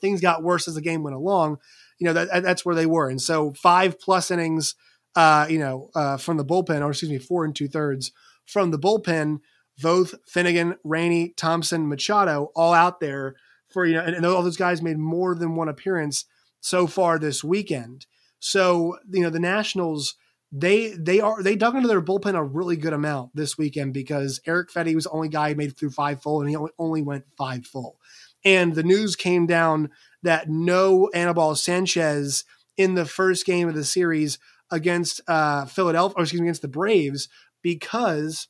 things 0.00 0.20
got 0.20 0.42
worse 0.42 0.68
as 0.68 0.74
the 0.74 0.82
game 0.82 1.02
went 1.02 1.16
along. 1.16 1.58
You 1.98 2.06
know 2.06 2.12
that 2.12 2.42
that's 2.42 2.64
where 2.64 2.74
they 2.74 2.86
were, 2.86 3.08
and 3.08 3.20
so 3.20 3.54
five 3.54 3.98
plus 3.98 4.30
innings, 4.30 4.74
uh, 5.16 5.46
you 5.48 5.58
know, 5.58 5.90
uh, 5.94 6.18
from 6.18 6.36
the 6.36 6.44
bullpen, 6.44 6.82
or 6.82 6.90
excuse 6.90 7.10
me, 7.10 7.18
four 7.18 7.44
and 7.44 7.56
two 7.56 7.68
thirds 7.68 8.12
from 8.44 8.70
the 8.70 8.78
bullpen 8.78 9.38
both 9.80 10.14
Finnegan, 10.26 10.76
Rainey, 10.84 11.34
Thompson, 11.36 11.88
Machado, 11.88 12.50
all 12.54 12.72
out 12.72 13.00
there 13.00 13.36
for 13.68 13.86
you 13.86 13.94
know, 13.94 14.02
and, 14.02 14.16
and 14.16 14.26
all 14.26 14.42
those 14.42 14.56
guys 14.56 14.82
made 14.82 14.98
more 14.98 15.34
than 15.34 15.54
one 15.54 15.68
appearance 15.68 16.24
so 16.60 16.86
far 16.86 17.18
this 17.18 17.44
weekend. 17.44 18.06
So 18.38 18.98
you 19.10 19.22
know, 19.22 19.30
the 19.30 19.40
Nationals 19.40 20.16
they 20.52 20.90
they 20.98 21.20
are 21.20 21.42
they 21.42 21.54
dug 21.54 21.76
into 21.76 21.88
their 21.88 22.02
bullpen 22.02 22.34
a 22.34 22.42
really 22.42 22.76
good 22.76 22.92
amount 22.92 23.34
this 23.34 23.56
weekend 23.56 23.94
because 23.94 24.40
Eric 24.46 24.70
Fedde 24.70 24.94
was 24.94 25.04
the 25.04 25.10
only 25.10 25.28
guy 25.28 25.50
who 25.50 25.54
made 25.54 25.70
it 25.70 25.78
through 25.78 25.90
five 25.90 26.22
full, 26.22 26.40
and 26.40 26.50
he 26.50 26.56
only 26.78 27.02
went 27.02 27.24
five 27.36 27.66
full. 27.66 28.00
And 28.44 28.74
the 28.74 28.82
news 28.82 29.16
came 29.16 29.46
down 29.46 29.90
that 30.22 30.48
no 30.48 31.08
Anibal 31.14 31.54
Sanchez 31.54 32.44
in 32.76 32.94
the 32.94 33.04
first 33.04 33.46
game 33.46 33.68
of 33.68 33.74
the 33.74 33.84
series 33.84 34.38
against 34.70 35.20
uh, 35.28 35.66
Philadelphia, 35.66 36.14
or 36.16 36.22
excuse 36.22 36.40
me, 36.40 36.46
against 36.46 36.62
the 36.62 36.68
Braves 36.68 37.28
because 37.62 38.48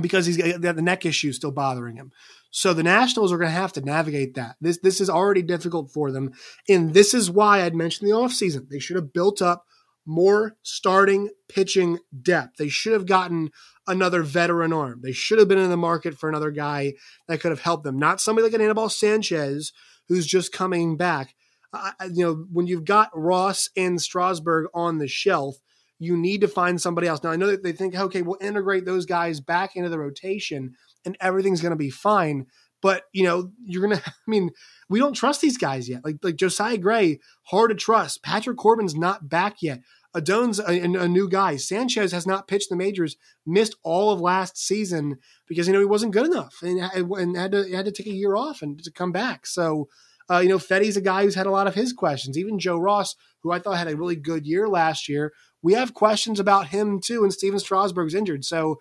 because 0.00 0.26
he's 0.26 0.36
got 0.36 0.60
the 0.60 0.82
neck 0.82 1.04
issue 1.04 1.32
still 1.32 1.50
bothering 1.50 1.96
him. 1.96 2.12
So 2.50 2.72
the 2.72 2.82
Nationals 2.82 3.32
are 3.32 3.38
going 3.38 3.50
to 3.50 3.56
have 3.56 3.72
to 3.74 3.80
navigate 3.80 4.34
that. 4.34 4.56
This 4.60 4.78
this 4.78 5.00
is 5.00 5.10
already 5.10 5.42
difficult 5.42 5.90
for 5.92 6.10
them, 6.10 6.32
and 6.68 6.94
this 6.94 7.14
is 7.14 7.30
why 7.30 7.62
I'd 7.62 7.74
mentioned 7.74 8.08
the 8.08 8.14
offseason. 8.14 8.68
They 8.68 8.78
should 8.78 8.96
have 8.96 9.12
built 9.12 9.42
up 9.42 9.64
more 10.06 10.56
starting 10.62 11.28
pitching 11.48 11.98
depth. 12.22 12.56
They 12.56 12.70
should 12.70 12.94
have 12.94 13.04
gotten 13.06 13.50
another 13.86 14.22
veteran 14.22 14.72
arm. 14.72 15.00
They 15.02 15.12
should 15.12 15.38
have 15.38 15.48
been 15.48 15.58
in 15.58 15.68
the 15.68 15.76
market 15.76 16.18
for 16.18 16.28
another 16.28 16.50
guy 16.50 16.94
that 17.28 17.40
could 17.40 17.50
have 17.50 17.60
helped 17.60 17.84
them. 17.84 17.98
Not 17.98 18.20
somebody 18.20 18.44
like 18.44 18.54
an 18.54 18.62
Anibal 18.62 18.88
Sanchez 18.88 19.72
who's 20.08 20.26
just 20.26 20.52
coming 20.52 20.96
back. 20.96 21.34
Uh, 21.74 21.90
you 22.10 22.24
know, 22.24 22.46
when 22.50 22.66
you've 22.66 22.86
got 22.86 23.10
Ross 23.12 23.68
and 23.76 24.00
Strasburg 24.00 24.68
on 24.72 24.96
the 24.96 25.08
shelf, 25.08 25.56
you 25.98 26.16
need 26.16 26.40
to 26.42 26.48
find 26.48 26.80
somebody 26.80 27.08
else. 27.08 27.22
Now 27.22 27.30
I 27.30 27.36
know 27.36 27.48
that 27.48 27.62
they 27.62 27.72
think, 27.72 27.94
okay, 27.94 28.22
we'll 28.22 28.38
integrate 28.40 28.84
those 28.84 29.06
guys 29.06 29.40
back 29.40 29.76
into 29.76 29.88
the 29.88 29.98
rotation 29.98 30.74
and 31.04 31.16
everything's 31.20 31.60
going 31.60 31.70
to 31.70 31.76
be 31.76 31.90
fine. 31.90 32.46
But 32.80 33.04
you 33.12 33.24
know, 33.24 33.50
you're 33.64 33.82
gonna. 33.82 34.00
I 34.06 34.12
mean, 34.26 34.50
we 34.88 34.98
don't 34.98 35.14
trust 35.14 35.40
these 35.40 35.58
guys 35.58 35.88
yet. 35.88 36.04
Like 36.04 36.18
like 36.22 36.36
Josiah 36.36 36.78
Gray, 36.78 37.18
hard 37.44 37.70
to 37.70 37.76
trust. 37.76 38.22
Patrick 38.22 38.56
Corbin's 38.56 38.94
not 38.94 39.28
back 39.28 39.56
yet. 39.62 39.80
Adon's 40.14 40.58
a, 40.58 40.80
a, 40.80 41.08
new 41.08 41.28
guy. 41.28 41.56
Sanchez 41.56 42.12
has 42.12 42.26
not 42.26 42.48
pitched 42.48 42.70
the 42.70 42.76
majors, 42.76 43.16
missed 43.44 43.76
all 43.82 44.10
of 44.10 44.20
last 44.20 44.56
season 44.56 45.18
because 45.46 45.66
you 45.66 45.72
know 45.72 45.80
he 45.80 45.84
wasn't 45.84 46.12
good 46.14 46.26
enough 46.26 46.56
and, 46.62 46.80
and 46.80 47.36
had 47.36 47.52
to 47.52 47.70
had 47.70 47.84
to 47.84 47.92
take 47.92 48.06
a 48.06 48.12
year 48.12 48.34
off 48.34 48.62
and 48.62 48.82
to 48.82 48.90
come 48.90 49.12
back. 49.12 49.46
So, 49.46 49.88
uh, 50.30 50.38
you 50.38 50.48
know, 50.48 50.58
Fedde's 50.58 50.96
a 50.96 51.02
guy 51.02 51.24
who's 51.24 51.34
had 51.34 51.46
a 51.46 51.50
lot 51.50 51.66
of 51.66 51.74
his 51.74 51.92
questions. 51.92 52.38
Even 52.38 52.58
Joe 52.58 52.78
Ross, 52.78 53.16
who 53.42 53.52
I 53.52 53.58
thought 53.58 53.76
had 53.76 53.88
a 53.88 53.96
really 53.96 54.16
good 54.16 54.46
year 54.46 54.66
last 54.66 55.08
year, 55.08 55.32
we 55.62 55.74
have 55.74 55.94
questions 55.94 56.38
about 56.40 56.68
him 56.68 57.00
too. 57.00 57.22
And 57.22 57.32
Stephen 57.32 57.58
Strasburg's 57.58 58.14
injured, 58.14 58.44
so 58.44 58.78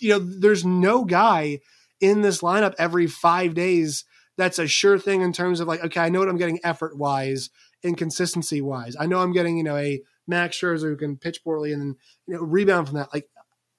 you 0.00 0.10
know, 0.10 0.18
there's 0.18 0.64
no 0.64 1.04
guy 1.04 1.60
in 2.00 2.22
this 2.22 2.40
lineup 2.40 2.74
every 2.78 3.06
five 3.06 3.54
days 3.54 4.04
that's 4.36 4.58
a 4.58 4.66
sure 4.66 4.98
thing 4.98 5.22
in 5.22 5.32
terms 5.32 5.60
of 5.60 5.68
like, 5.68 5.82
okay, 5.84 6.00
I 6.00 6.08
know 6.08 6.18
what 6.20 6.28
I'm 6.28 6.36
getting 6.36 6.60
effort 6.62 6.96
wise 6.96 7.50
and 7.82 7.96
consistency 7.96 8.60
wise. 8.60 8.96
I 8.98 9.06
know 9.06 9.20
I'm 9.20 9.32
getting, 9.32 9.56
you 9.56 9.64
know, 9.64 9.76
a 9.76 10.02
Max 10.26 10.58
Scherzer 10.58 10.82
who 10.82 10.96
can 10.96 11.16
pitch 11.16 11.42
poorly 11.44 11.72
and 11.72 11.96
you 12.26 12.34
know 12.34 12.40
rebound 12.40 12.88
from 12.88 12.98
that. 12.98 13.12
Like 13.12 13.28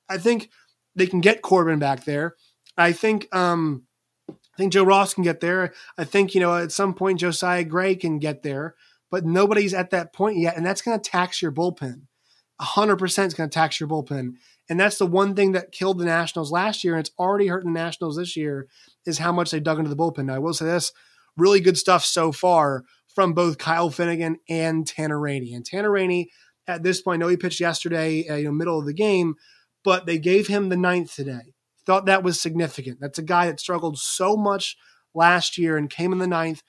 I 0.10 0.18
think 0.18 0.50
they 0.96 1.08
can 1.08 1.22
get 1.22 1.42
Corbin 1.42 1.80
back 1.80 2.06
there. 2.06 2.36
I 2.78 2.92
think 2.94 3.34
um 3.36 3.84
I 4.30 4.58
think 4.58 4.74
Joe 4.74 4.84
Ross 4.84 5.14
can 5.14 5.24
get 5.24 5.40
there. 5.40 5.74
I 5.98 6.04
think 6.04 6.34
you 6.34 6.42
know 6.42 6.56
at 6.56 6.72
some 6.72 6.94
point 6.94 7.20
Josiah 7.20 7.64
Gray 7.64 7.96
can 7.96 8.20
get 8.20 8.44
there, 8.44 8.76
but 9.12 9.26
nobody's 9.26 9.74
at 9.74 9.92
that 9.92 10.14
point 10.14 10.38
yet, 10.38 10.58
and 10.58 10.66
that's 10.66 10.82
going 10.82 11.00
to 11.00 11.10
tax 11.10 11.42
your 11.42 11.52
bullpen. 11.52 12.04
Hundred 12.60 12.98
percent 12.98 13.28
is 13.28 13.34
going 13.34 13.50
to 13.50 13.54
tax 13.54 13.80
your 13.80 13.90
bullpen, 13.90 14.34
and 14.70 14.80
that's 14.80 14.98
the 14.98 15.06
one 15.06 15.36
thing 15.36 15.52
that 15.54 15.72
killed 15.72 16.00
the 16.00 16.06
Nationals 16.06 16.52
last 16.52 16.84
year, 16.84 16.94
and 16.94 17.06
it's 17.06 17.16
already 17.20 17.48
hurting 17.48 17.74
the 17.74 17.80
Nationals 17.80 18.18
this 18.18 18.36
year. 18.36 18.68
Is 19.06 19.20
how 19.20 19.32
much 19.32 19.52
they 19.52 19.60
dug 19.60 19.80
into 19.80 19.90
the 19.90 19.96
bullpen. 19.96 20.26
Now 20.26 20.36
I 20.36 20.40
will 20.40 20.54
say 20.54 20.66
this: 20.66 20.92
really 21.38 21.60
good 21.60 21.78
stuff 21.78 22.04
so 22.04 22.32
far 22.32 22.84
from 23.18 23.34
both 23.34 23.58
Kyle 23.58 23.90
Finnegan 23.90 24.38
and 24.48 24.86
Tanner 24.86 25.20
Rainey. 25.20 25.54
And 25.54 25.66
Tanner 25.66 25.90
Rainey, 25.90 26.30
at 26.68 26.84
this 26.84 27.02
point, 27.02 27.18
I 27.18 27.20
know 27.20 27.30
he 27.30 27.38
pitched 27.38 27.60
yesterday, 27.60 28.28
uh, 28.28 28.36
you 28.36 28.46
know, 28.46 28.52
middle 28.52 28.78
of 28.78 28.86
the 28.86 28.94
game, 28.94 29.34
but 29.84 30.06
they 30.06 30.20
gave 30.20 30.48
him 30.48 30.70
the 30.70 30.78
ninth 30.78 31.16
today. 31.16 31.54
Thought 31.86 32.06
that 32.06 32.22
was 32.22 32.40
significant. 32.40 33.00
That's 33.00 33.18
a 33.18 33.24
guy 33.24 33.48
that 33.48 33.60
struggled 33.60 33.98
so 33.98 34.38
much 34.38 34.78
last 35.16 35.58
year 35.58 35.78
and 35.78 35.90
came 35.90 36.12
in 36.12 36.20
the 36.20 36.28
ninth. 36.28 36.62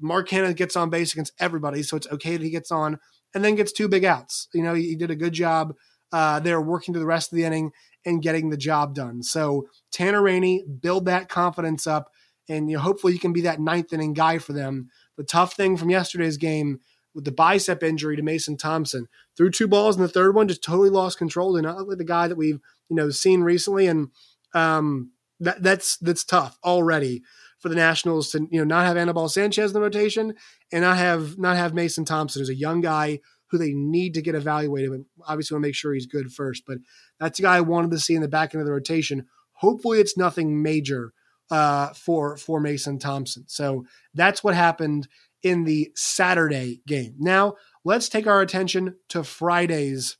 Mark 0.00 0.28
Canha 0.28 0.54
gets 0.54 0.76
on 0.76 0.90
base 0.90 1.12
against 1.12 1.32
everybody, 1.38 1.82
so 1.82 1.96
it's 1.96 2.08
okay 2.08 2.36
that 2.36 2.44
he 2.44 2.50
gets 2.50 2.70
on 2.70 2.98
and 3.34 3.44
then 3.44 3.54
gets 3.54 3.72
two 3.72 3.88
big 3.88 4.04
outs. 4.04 4.48
You 4.54 4.62
know, 4.62 4.74
he, 4.74 4.88
he 4.88 4.96
did 4.96 5.10
a 5.10 5.16
good 5.16 5.32
job 5.32 5.74
uh, 6.12 6.40
there 6.40 6.60
working 6.60 6.94
to 6.94 7.00
the 7.00 7.06
rest 7.06 7.32
of 7.32 7.36
the 7.36 7.44
inning 7.44 7.72
and 8.04 8.22
getting 8.22 8.50
the 8.50 8.56
job 8.56 8.94
done. 8.94 9.22
So 9.22 9.66
Tanner 9.92 10.22
Rainey, 10.22 10.64
build 10.80 11.06
that 11.06 11.28
confidence 11.28 11.86
up, 11.86 12.10
and 12.48 12.70
you 12.70 12.76
know, 12.76 12.82
hopefully 12.82 13.12
you 13.12 13.18
can 13.18 13.32
be 13.32 13.42
that 13.42 13.60
ninth 13.60 13.92
inning 13.92 14.12
guy 14.12 14.38
for 14.38 14.52
them 14.52 14.88
the 15.16 15.24
tough 15.24 15.54
thing 15.54 15.76
from 15.76 15.90
yesterday's 15.90 16.36
game 16.36 16.80
with 17.14 17.24
the 17.24 17.32
bicep 17.32 17.82
injury 17.82 18.14
to 18.16 18.22
Mason 18.22 18.56
Thompson, 18.56 19.08
threw 19.36 19.50
two 19.50 19.66
balls 19.66 19.96
in 19.96 20.02
the 20.02 20.08
third 20.08 20.34
one, 20.34 20.48
just 20.48 20.62
totally 20.62 20.90
lost 20.90 21.18
control. 21.18 21.56
And 21.56 21.64
not 21.64 21.88
like 21.88 21.98
the 21.98 22.04
guy 22.04 22.28
that 22.28 22.36
we've 22.36 22.60
you 22.88 22.96
know 22.96 23.10
seen 23.10 23.40
recently, 23.40 23.86
and 23.86 24.08
um, 24.54 25.12
that 25.40 25.62
that's 25.62 25.96
that's 25.96 26.24
tough 26.24 26.58
already 26.62 27.22
for 27.58 27.68
the 27.68 27.74
Nationals 27.74 28.30
to 28.30 28.46
you 28.50 28.58
know 28.58 28.64
not 28.64 28.86
have 28.86 28.96
Anibal 28.96 29.28
Sanchez 29.28 29.70
in 29.70 29.74
the 29.74 29.80
rotation 29.80 30.34
and 30.72 30.82
not 30.82 30.96
have 30.96 31.38
not 31.38 31.56
have 31.56 31.74
Mason 31.74 32.04
Thompson, 32.04 32.40
who's 32.40 32.48
a 32.48 32.54
young 32.54 32.80
guy 32.80 33.20
who 33.50 33.58
they 33.58 33.72
need 33.72 34.14
to 34.14 34.22
get 34.22 34.34
evaluated. 34.34 34.90
But 34.90 35.00
obviously, 35.28 35.54
want 35.54 35.64
to 35.64 35.68
make 35.68 35.74
sure 35.74 35.94
he's 35.94 36.06
good 36.06 36.32
first. 36.32 36.64
But 36.66 36.78
that's 37.18 37.38
a 37.38 37.42
guy 37.42 37.56
I 37.56 37.60
wanted 37.60 37.90
to 37.92 37.98
see 37.98 38.14
in 38.14 38.22
the 38.22 38.28
back 38.28 38.54
end 38.54 38.60
of 38.60 38.66
the 38.66 38.72
rotation. 38.72 39.26
Hopefully, 39.52 40.00
it's 40.00 40.16
nothing 40.16 40.62
major 40.62 41.12
uh, 41.50 41.88
for 41.88 42.36
for 42.36 42.60
Mason 42.60 42.98
Thompson. 42.98 43.44
So 43.46 43.84
that's 44.14 44.42
what 44.42 44.54
happened 44.54 45.08
in 45.42 45.64
the 45.64 45.90
Saturday 45.94 46.80
game. 46.86 47.14
Now 47.18 47.54
let's 47.84 48.08
take 48.08 48.26
our 48.26 48.40
attention 48.40 48.96
to 49.10 49.22
Friday's 49.22 50.16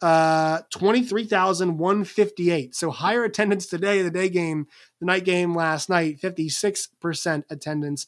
uh 0.00 0.60
23,158. 0.70 2.74
So 2.74 2.90
higher 2.90 3.24
attendance 3.24 3.66
today, 3.66 4.02
the 4.02 4.10
day 4.10 4.28
game, 4.28 4.66
the 5.00 5.06
night 5.06 5.24
game 5.24 5.54
last 5.54 5.88
night, 5.88 6.20
56% 6.20 7.42
attendance. 7.50 8.06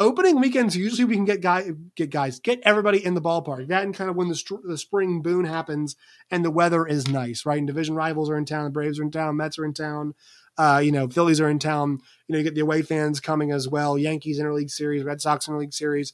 Opening 0.00 0.38
weekends, 0.38 0.76
usually 0.76 1.04
we 1.04 1.16
can 1.16 1.24
get 1.24 1.40
guy, 1.40 1.72
get 1.96 2.10
guys, 2.10 2.38
get 2.38 2.60
everybody 2.62 3.04
in 3.04 3.14
the 3.14 3.20
ballpark. 3.20 3.66
That 3.66 3.82
and 3.82 3.92
kind 3.92 4.08
of 4.08 4.14
when 4.14 4.28
the, 4.28 4.60
the 4.64 4.78
spring 4.78 5.22
boon 5.22 5.44
happens 5.44 5.96
and 6.30 6.44
the 6.44 6.52
weather 6.52 6.86
is 6.86 7.08
nice, 7.08 7.44
right? 7.44 7.58
And 7.58 7.66
division 7.66 7.96
rivals 7.96 8.30
are 8.30 8.36
in 8.36 8.44
town, 8.44 8.64
the 8.64 8.70
Braves 8.70 9.00
are 9.00 9.02
in 9.02 9.10
town, 9.10 9.36
Mets 9.36 9.58
are 9.58 9.64
in 9.64 9.74
town. 9.74 10.14
Uh, 10.56 10.80
you 10.82 10.92
know, 10.92 11.08
Phillies 11.08 11.40
are 11.40 11.48
in 11.48 11.58
town. 11.58 11.98
You 12.26 12.32
know, 12.32 12.38
you 12.38 12.44
get 12.44 12.54
the 12.54 12.60
away 12.60 12.82
fans 12.82 13.18
coming 13.18 13.50
as 13.50 13.68
well. 13.68 13.98
Yankees 13.98 14.40
interleague 14.40 14.70
series, 14.70 15.02
Red 15.02 15.20
Sox 15.20 15.46
interleague 15.46 15.74
series. 15.74 16.12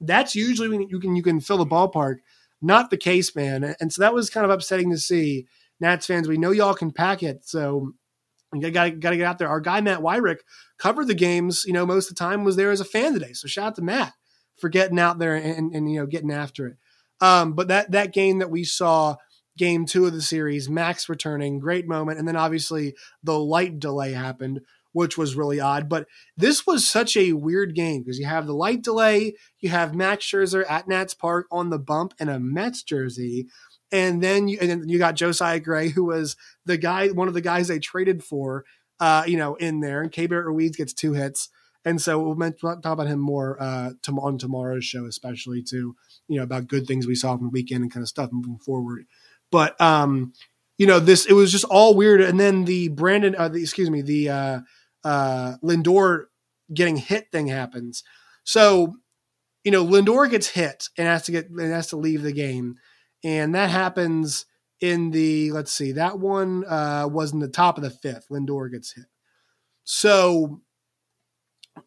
That's 0.00 0.34
usually 0.34 0.68
when 0.68 0.88
you 0.88 0.98
can 0.98 1.14
you 1.14 1.22
can 1.22 1.40
fill 1.40 1.58
the 1.58 1.66
ballpark. 1.66 2.16
Not 2.62 2.88
the 2.88 2.96
case, 2.96 3.36
man. 3.36 3.76
And 3.80 3.92
so 3.92 4.00
that 4.00 4.14
was 4.14 4.30
kind 4.30 4.44
of 4.44 4.50
upsetting 4.50 4.90
to 4.90 4.98
see. 4.98 5.46
Nats 5.78 6.06
fans, 6.06 6.26
we 6.26 6.38
know 6.38 6.52
y'all 6.52 6.72
can 6.72 6.90
pack 6.90 7.22
it, 7.22 7.46
so 7.46 7.92
you 8.54 8.70
got 8.70 8.84
to 8.84 8.90
get 8.92 9.20
out 9.22 9.38
there. 9.38 9.48
Our 9.48 9.60
guy 9.60 9.80
Matt 9.80 10.00
Weyrich 10.00 10.38
covered 10.78 11.08
the 11.08 11.14
games. 11.14 11.64
You 11.66 11.72
know, 11.72 11.86
most 11.86 12.10
of 12.10 12.16
the 12.16 12.24
time 12.24 12.44
was 12.44 12.56
there 12.56 12.70
as 12.70 12.80
a 12.80 12.84
fan 12.84 13.12
today. 13.12 13.32
So 13.32 13.48
shout 13.48 13.66
out 13.68 13.74
to 13.76 13.82
Matt 13.82 14.12
for 14.58 14.68
getting 14.68 14.98
out 14.98 15.18
there 15.18 15.34
and, 15.34 15.56
and, 15.56 15.74
and 15.74 15.92
you 15.92 16.00
know 16.00 16.06
getting 16.06 16.30
after 16.30 16.66
it. 16.66 16.76
Um, 17.20 17.54
but 17.54 17.68
that 17.68 17.90
that 17.92 18.12
game 18.12 18.38
that 18.38 18.50
we 18.50 18.64
saw 18.64 19.16
game 19.56 19.86
two 19.86 20.06
of 20.06 20.12
the 20.12 20.22
series, 20.22 20.68
Max 20.68 21.08
returning, 21.08 21.58
great 21.58 21.88
moment. 21.88 22.18
And 22.18 22.28
then 22.28 22.36
obviously 22.36 22.94
the 23.22 23.38
light 23.38 23.78
delay 23.78 24.12
happened, 24.12 24.60
which 24.92 25.16
was 25.16 25.34
really 25.34 25.60
odd. 25.60 25.88
But 25.88 26.06
this 26.36 26.66
was 26.66 26.88
such 26.88 27.16
a 27.16 27.32
weird 27.32 27.74
game 27.74 28.02
because 28.02 28.18
you 28.18 28.26
have 28.26 28.46
the 28.46 28.54
light 28.54 28.82
delay, 28.82 29.34
you 29.60 29.70
have 29.70 29.94
Max 29.94 30.26
Scherzer 30.26 30.64
at 30.68 30.88
Nats 30.88 31.14
Park 31.14 31.46
on 31.50 31.70
the 31.70 31.78
bump 31.78 32.12
in 32.18 32.28
a 32.28 32.38
Mets 32.38 32.82
jersey. 32.82 33.46
And 33.92 34.22
then 34.22 34.48
you, 34.48 34.58
and 34.60 34.70
then 34.70 34.88
you 34.88 34.98
got 34.98 35.14
Josiah 35.14 35.60
Gray, 35.60 35.88
who 35.88 36.04
was 36.04 36.36
the 36.64 36.76
guy, 36.76 37.08
one 37.08 37.28
of 37.28 37.34
the 37.34 37.40
guys 37.40 37.68
they 37.68 37.78
traded 37.78 38.24
for, 38.24 38.64
uh, 38.98 39.24
you 39.26 39.36
know, 39.36 39.54
in 39.54 39.80
there. 39.80 40.02
And 40.02 40.10
Keibert 40.10 40.44
Ruiz 40.44 40.76
gets 40.76 40.92
two 40.92 41.12
hits. 41.12 41.48
And 41.84 42.02
so 42.02 42.18
we'll 42.18 42.52
talk 42.52 42.84
about 42.84 43.06
him 43.06 43.20
more 43.20 43.56
uh, 43.62 43.90
on 44.08 44.38
tomorrow's 44.38 44.84
show, 44.84 45.06
especially 45.06 45.62
to, 45.70 45.94
you 46.26 46.36
know, 46.36 46.42
about 46.42 46.66
good 46.66 46.86
things 46.86 47.06
we 47.06 47.14
saw 47.14 47.36
from 47.36 47.46
the 47.46 47.52
weekend 47.52 47.82
and 47.82 47.92
kind 47.92 48.02
of 48.02 48.08
stuff 48.08 48.30
moving 48.32 48.58
forward. 48.58 49.06
But 49.52 49.80
um, 49.80 50.32
you 50.78 50.86
know, 50.86 50.98
this 50.98 51.26
it 51.26 51.32
was 51.32 51.52
just 51.52 51.64
all 51.64 51.94
weird. 51.94 52.20
And 52.20 52.38
then 52.40 52.64
the 52.64 52.88
Brandon, 52.88 53.36
uh, 53.36 53.48
the, 53.48 53.62
excuse 53.62 53.88
me, 53.88 54.02
the 54.02 54.28
uh, 54.28 54.60
uh, 55.04 55.56
Lindor 55.62 56.24
getting 56.74 56.96
hit 56.96 57.30
thing 57.30 57.46
happens. 57.46 58.02
So 58.42 58.96
you 59.64 59.72
know, 59.72 59.84
Lindor 59.84 60.30
gets 60.30 60.48
hit 60.48 60.88
and 60.96 61.08
has 61.08 61.24
to 61.24 61.32
get 61.32 61.50
and 61.50 61.72
has 61.72 61.88
to 61.88 61.96
leave 61.96 62.22
the 62.22 62.32
game, 62.32 62.76
and 63.26 63.56
that 63.56 63.70
happens 63.70 64.46
in 64.80 65.10
the 65.10 65.50
let's 65.50 65.72
see, 65.72 65.92
that 65.92 66.20
one 66.20 66.64
uh, 66.64 67.08
was 67.10 67.32
in 67.32 67.40
the 67.40 67.48
top 67.48 67.76
of 67.76 67.82
the 67.82 67.90
fifth. 67.90 68.28
Lindor 68.30 68.70
gets 68.70 68.92
hit. 68.92 69.06
So, 69.82 70.60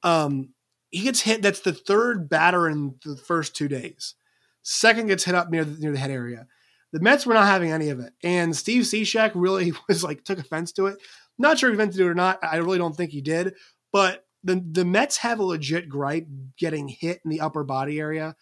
um, 0.03 0.49
he 0.89 1.03
gets 1.03 1.21
hit. 1.21 1.41
That's 1.41 1.61
the 1.61 1.71
third 1.71 2.27
batter 2.27 2.67
in 2.67 2.95
the 3.05 3.15
first 3.15 3.55
two 3.55 3.69
days. 3.69 4.15
Second 4.63 5.07
gets 5.07 5.23
hit 5.23 5.33
up 5.33 5.49
near 5.49 5.63
the, 5.63 5.79
near 5.79 5.93
the 5.93 5.97
head 5.97 6.11
area. 6.11 6.45
The 6.91 6.99
Mets 6.99 7.25
were 7.25 7.35
not 7.35 7.47
having 7.47 7.71
any 7.71 7.89
of 7.89 8.01
it, 8.01 8.11
and 8.21 8.53
Steve 8.53 8.83
Cishek 8.83 9.31
really 9.33 9.71
was 9.87 10.03
like 10.03 10.25
took 10.25 10.39
offense 10.39 10.73
to 10.73 10.87
it. 10.87 10.97
Not 11.37 11.57
sure 11.57 11.69
if 11.69 11.73
he 11.73 11.77
meant 11.77 11.93
to 11.93 11.97
do 11.97 12.07
it 12.07 12.11
or 12.11 12.15
not. 12.15 12.39
I 12.43 12.57
really 12.57 12.79
don't 12.79 12.97
think 12.97 13.11
he 13.11 13.21
did. 13.21 13.53
But 13.93 14.25
the 14.43 14.61
the 14.71 14.83
Mets 14.83 15.15
have 15.17 15.39
a 15.39 15.43
legit 15.43 15.87
gripe 15.87 16.27
getting 16.57 16.89
hit 16.89 17.21
in 17.23 17.31
the 17.31 17.39
upper 17.39 17.63
body 17.63 17.97
area, 17.97 18.35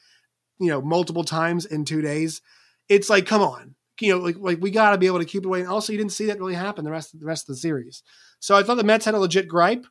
you 0.57 0.69
know, 0.69 0.81
multiple 0.81 1.23
times 1.23 1.67
in 1.67 1.85
two 1.85 2.01
days. 2.01 2.41
It's 2.89 3.09
like, 3.09 3.25
come 3.25 3.41
on, 3.41 3.75
you 3.99 4.13
know, 4.13 4.23
like 4.23 4.37
like 4.39 4.59
we 4.61 4.71
got 4.71 4.91
to 4.91 4.97
be 4.97 5.07
able 5.07 5.19
to 5.19 5.25
keep 5.25 5.43
it 5.43 5.47
away. 5.47 5.61
And 5.61 5.69
also, 5.69 5.91
you 5.91 5.97
didn't 5.97 6.11
see 6.11 6.25
that 6.27 6.39
really 6.39 6.53
happen 6.55 6.85
the 6.85 6.91
rest 6.91 7.13
of 7.13 7.19
the 7.19 7.25
rest 7.25 7.49
of 7.49 7.55
the 7.55 7.59
series. 7.59 8.03
So 8.39 8.55
I 8.55 8.63
thought 8.63 8.75
the 8.75 8.83
Mets 8.83 9.05
had 9.05 9.15
a 9.15 9.19
legit 9.19 9.47
gripe. 9.47 9.85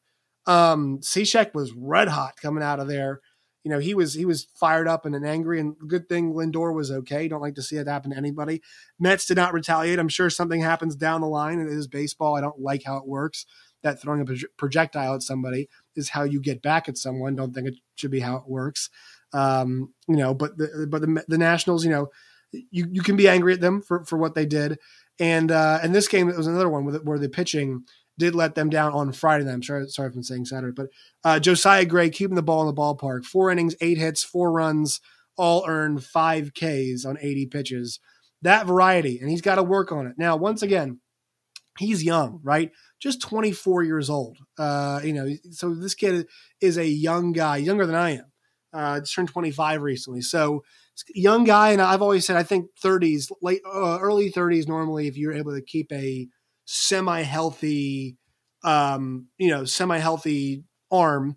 Um, 0.46 1.00
Cishek 1.00 1.54
was 1.54 1.72
red 1.76 2.08
hot 2.08 2.34
coming 2.40 2.62
out 2.62 2.80
of 2.80 2.88
there. 2.88 3.20
You 3.64 3.70
know, 3.72 3.80
he 3.80 3.94
was 3.94 4.14
he 4.14 4.24
was 4.24 4.46
fired 4.54 4.86
up 4.86 5.04
and, 5.04 5.26
angry. 5.26 5.58
And 5.58 5.74
good 5.88 6.08
thing 6.08 6.32
Lindor 6.32 6.72
was 6.72 6.92
okay. 6.92 7.26
Don't 7.26 7.40
like 7.42 7.56
to 7.56 7.62
see 7.62 7.76
it 7.76 7.88
happen 7.88 8.12
to 8.12 8.16
anybody. 8.16 8.62
Mets 9.00 9.26
did 9.26 9.36
not 9.36 9.52
retaliate. 9.52 9.98
I'm 9.98 10.08
sure 10.08 10.30
something 10.30 10.60
happens 10.60 10.94
down 10.94 11.20
the 11.20 11.26
line. 11.26 11.58
And 11.58 11.68
it 11.68 11.76
is 11.76 11.88
baseball. 11.88 12.36
I 12.36 12.40
don't 12.40 12.60
like 12.60 12.84
how 12.84 12.96
it 12.98 13.08
works. 13.08 13.44
That 13.82 14.00
throwing 14.00 14.20
a 14.20 14.34
projectile 14.56 15.14
at 15.14 15.22
somebody 15.22 15.68
is 15.96 16.10
how 16.10 16.22
you 16.22 16.40
get 16.40 16.62
back 16.62 16.88
at 16.88 16.96
someone. 16.96 17.34
Don't 17.34 17.52
think 17.52 17.68
it 17.68 17.74
should 17.96 18.10
be 18.10 18.20
how 18.20 18.36
it 18.36 18.48
works. 18.48 18.88
Um, 19.32 19.92
you 20.08 20.16
know, 20.16 20.32
but 20.32 20.56
the 20.56 20.86
but 20.88 21.02
the, 21.02 21.24
the 21.26 21.38
Nationals, 21.38 21.84
you 21.84 21.90
know, 21.90 22.08
you 22.70 22.88
you 22.90 23.02
can 23.02 23.16
be 23.16 23.28
angry 23.28 23.52
at 23.52 23.60
them 23.60 23.82
for 23.82 24.04
for 24.04 24.16
what 24.16 24.34
they 24.34 24.46
did. 24.46 24.78
And 25.18 25.50
uh, 25.50 25.80
and 25.82 25.94
this 25.94 26.08
game 26.08 26.28
it 26.28 26.36
was 26.36 26.46
another 26.46 26.68
one 26.68 26.84
where 26.84 26.94
the, 26.94 26.98
where 27.00 27.18
the 27.18 27.28
pitching 27.28 27.84
did 28.18 28.34
let 28.34 28.54
them 28.54 28.70
down 28.70 28.92
on 28.92 29.12
Friday. 29.12 29.50
I'm 29.50 29.62
sorry, 29.62 29.88
sorry 29.88 30.10
for 30.10 30.22
saying 30.22 30.46
Saturday, 30.46 30.72
but 30.74 30.88
uh, 31.24 31.38
Josiah 31.38 31.84
Gray 31.84 32.10
keeping 32.10 32.36
the 32.36 32.42
ball 32.42 32.68
in 32.68 32.74
the 32.74 32.80
ballpark. 32.80 33.24
Four 33.24 33.50
innings, 33.50 33.76
eight 33.80 33.98
hits, 33.98 34.24
four 34.24 34.52
runs, 34.52 35.00
all 35.36 35.64
earned 35.68 36.04
five 36.04 36.52
Ks 36.54 37.04
on 37.04 37.18
80 37.20 37.46
pitches. 37.46 38.00
That 38.42 38.66
variety, 38.66 39.18
and 39.18 39.30
he's 39.30 39.42
got 39.42 39.56
to 39.56 39.62
work 39.62 39.92
on 39.92 40.06
it. 40.06 40.14
Now, 40.18 40.36
once 40.36 40.62
again, 40.62 41.00
he's 41.78 42.04
young, 42.04 42.40
right? 42.42 42.70
Just 43.00 43.20
24 43.20 43.82
years 43.82 44.08
old. 44.08 44.38
Uh, 44.58 45.00
you 45.02 45.12
know, 45.12 45.34
so 45.50 45.74
this 45.74 45.94
kid 45.94 46.26
is 46.60 46.78
a 46.78 46.86
young 46.86 47.32
guy, 47.32 47.56
younger 47.56 47.86
than 47.86 47.96
I 47.96 48.10
am. 48.16 48.32
Uh, 48.72 49.00
just 49.00 49.14
turned 49.14 49.28
25 49.28 49.82
recently, 49.82 50.20
so 50.20 50.62
young 51.14 51.44
guy. 51.44 51.70
And 51.70 51.82
I've 51.82 52.02
always 52.02 52.26
said 52.26 52.36
I 52.36 52.42
think 52.42 52.70
30s, 52.82 53.30
late, 53.42 53.60
uh, 53.66 53.98
early 54.00 54.30
30s, 54.30 54.68
normally 54.68 55.08
if 55.08 55.16
you're 55.16 55.32
able 55.32 55.54
to 55.54 55.62
keep 55.62 55.92
a 55.92 56.28
semi 56.64 57.22
healthy, 57.22 58.16
um, 58.64 59.28
you 59.38 59.50
know, 59.50 59.64
semi 59.64 59.98
healthy 59.98 60.64
arm 60.90 61.36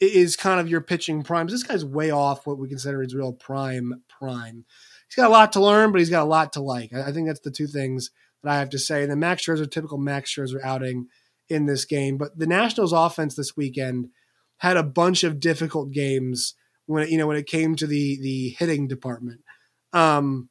is 0.00 0.36
kind 0.36 0.60
of 0.60 0.68
your 0.68 0.80
pitching 0.80 1.22
prime. 1.22 1.46
This 1.46 1.62
guy's 1.62 1.84
way 1.84 2.10
off 2.10 2.46
what 2.46 2.58
we 2.58 2.68
consider 2.68 3.02
his 3.02 3.14
real 3.14 3.32
prime 3.32 4.02
prime. 4.08 4.64
He's 5.08 5.16
got 5.16 5.28
a 5.28 5.32
lot 5.32 5.52
to 5.52 5.60
learn, 5.60 5.92
but 5.92 5.98
he's 5.98 6.10
got 6.10 6.22
a 6.22 6.24
lot 6.24 6.52
to 6.54 6.62
like. 6.62 6.92
I, 6.92 7.12
think 7.12 7.26
that's 7.26 7.40
the 7.40 7.50
two 7.50 7.66
things 7.66 8.10
that 8.42 8.50
I 8.50 8.58
have 8.58 8.70
to 8.70 8.78
say. 8.78 9.02
And 9.02 9.12
the 9.12 9.16
Max 9.16 9.44
Scherzer, 9.44 9.70
typical 9.70 9.98
Max 9.98 10.34
Scherzer 10.34 10.62
outing 10.64 11.08
in 11.48 11.66
this 11.66 11.84
game. 11.84 12.16
But 12.16 12.38
the 12.38 12.46
Nationals 12.46 12.92
offense 12.92 13.34
this 13.34 13.56
weekend 13.56 14.08
had 14.58 14.76
a 14.76 14.82
bunch 14.82 15.24
of 15.24 15.40
difficult 15.40 15.90
games 15.90 16.54
when 16.90 17.04
it, 17.04 17.10
you 17.10 17.18
know 17.18 17.26
when 17.26 17.36
it 17.36 17.46
came 17.46 17.76
to 17.76 17.86
the 17.86 18.18
the 18.20 18.56
hitting 18.58 18.88
department. 18.88 19.40
Um, 19.92 20.48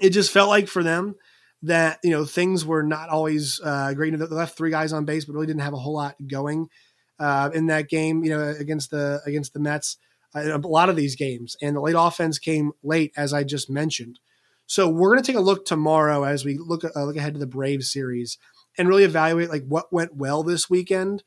it 0.00 0.10
just 0.10 0.30
felt 0.30 0.48
like 0.48 0.68
for 0.68 0.82
them 0.82 1.16
that 1.62 1.98
you 2.04 2.10
know 2.10 2.24
things 2.24 2.64
were 2.64 2.82
not 2.82 3.08
always 3.08 3.60
uh, 3.64 3.92
great. 3.94 4.16
They 4.16 4.24
left 4.26 4.56
three 4.56 4.70
guys 4.70 4.92
on 4.92 5.04
base, 5.04 5.24
but 5.24 5.34
really 5.34 5.46
didn't 5.46 5.62
have 5.62 5.74
a 5.74 5.78
whole 5.78 5.94
lot 5.94 6.14
going 6.26 6.68
uh, 7.18 7.50
in 7.52 7.66
that 7.66 7.88
game. 7.88 8.24
You 8.24 8.30
know, 8.30 8.54
against 8.58 8.90
the 8.90 9.20
against 9.26 9.52
the 9.52 9.60
Mets, 9.60 9.96
uh, 10.34 10.56
a 10.56 10.58
lot 10.58 10.88
of 10.88 10.96
these 10.96 11.16
games, 11.16 11.56
and 11.60 11.74
the 11.76 11.80
late 11.80 11.96
offense 11.98 12.38
came 12.38 12.72
late, 12.82 13.12
as 13.16 13.32
I 13.32 13.44
just 13.44 13.68
mentioned. 13.68 14.20
So 14.66 14.88
we're 14.88 15.10
going 15.10 15.22
to 15.22 15.26
take 15.26 15.38
a 15.38 15.44
look 15.44 15.64
tomorrow 15.64 16.24
as 16.24 16.44
we 16.44 16.58
look 16.58 16.84
uh, 16.84 17.04
look 17.04 17.16
ahead 17.16 17.34
to 17.34 17.40
the 17.40 17.46
Braves 17.46 17.90
series 17.90 18.38
and 18.76 18.88
really 18.88 19.04
evaluate 19.04 19.50
like 19.50 19.64
what 19.66 19.92
went 19.92 20.14
well 20.14 20.42
this 20.42 20.70
weekend 20.70 21.24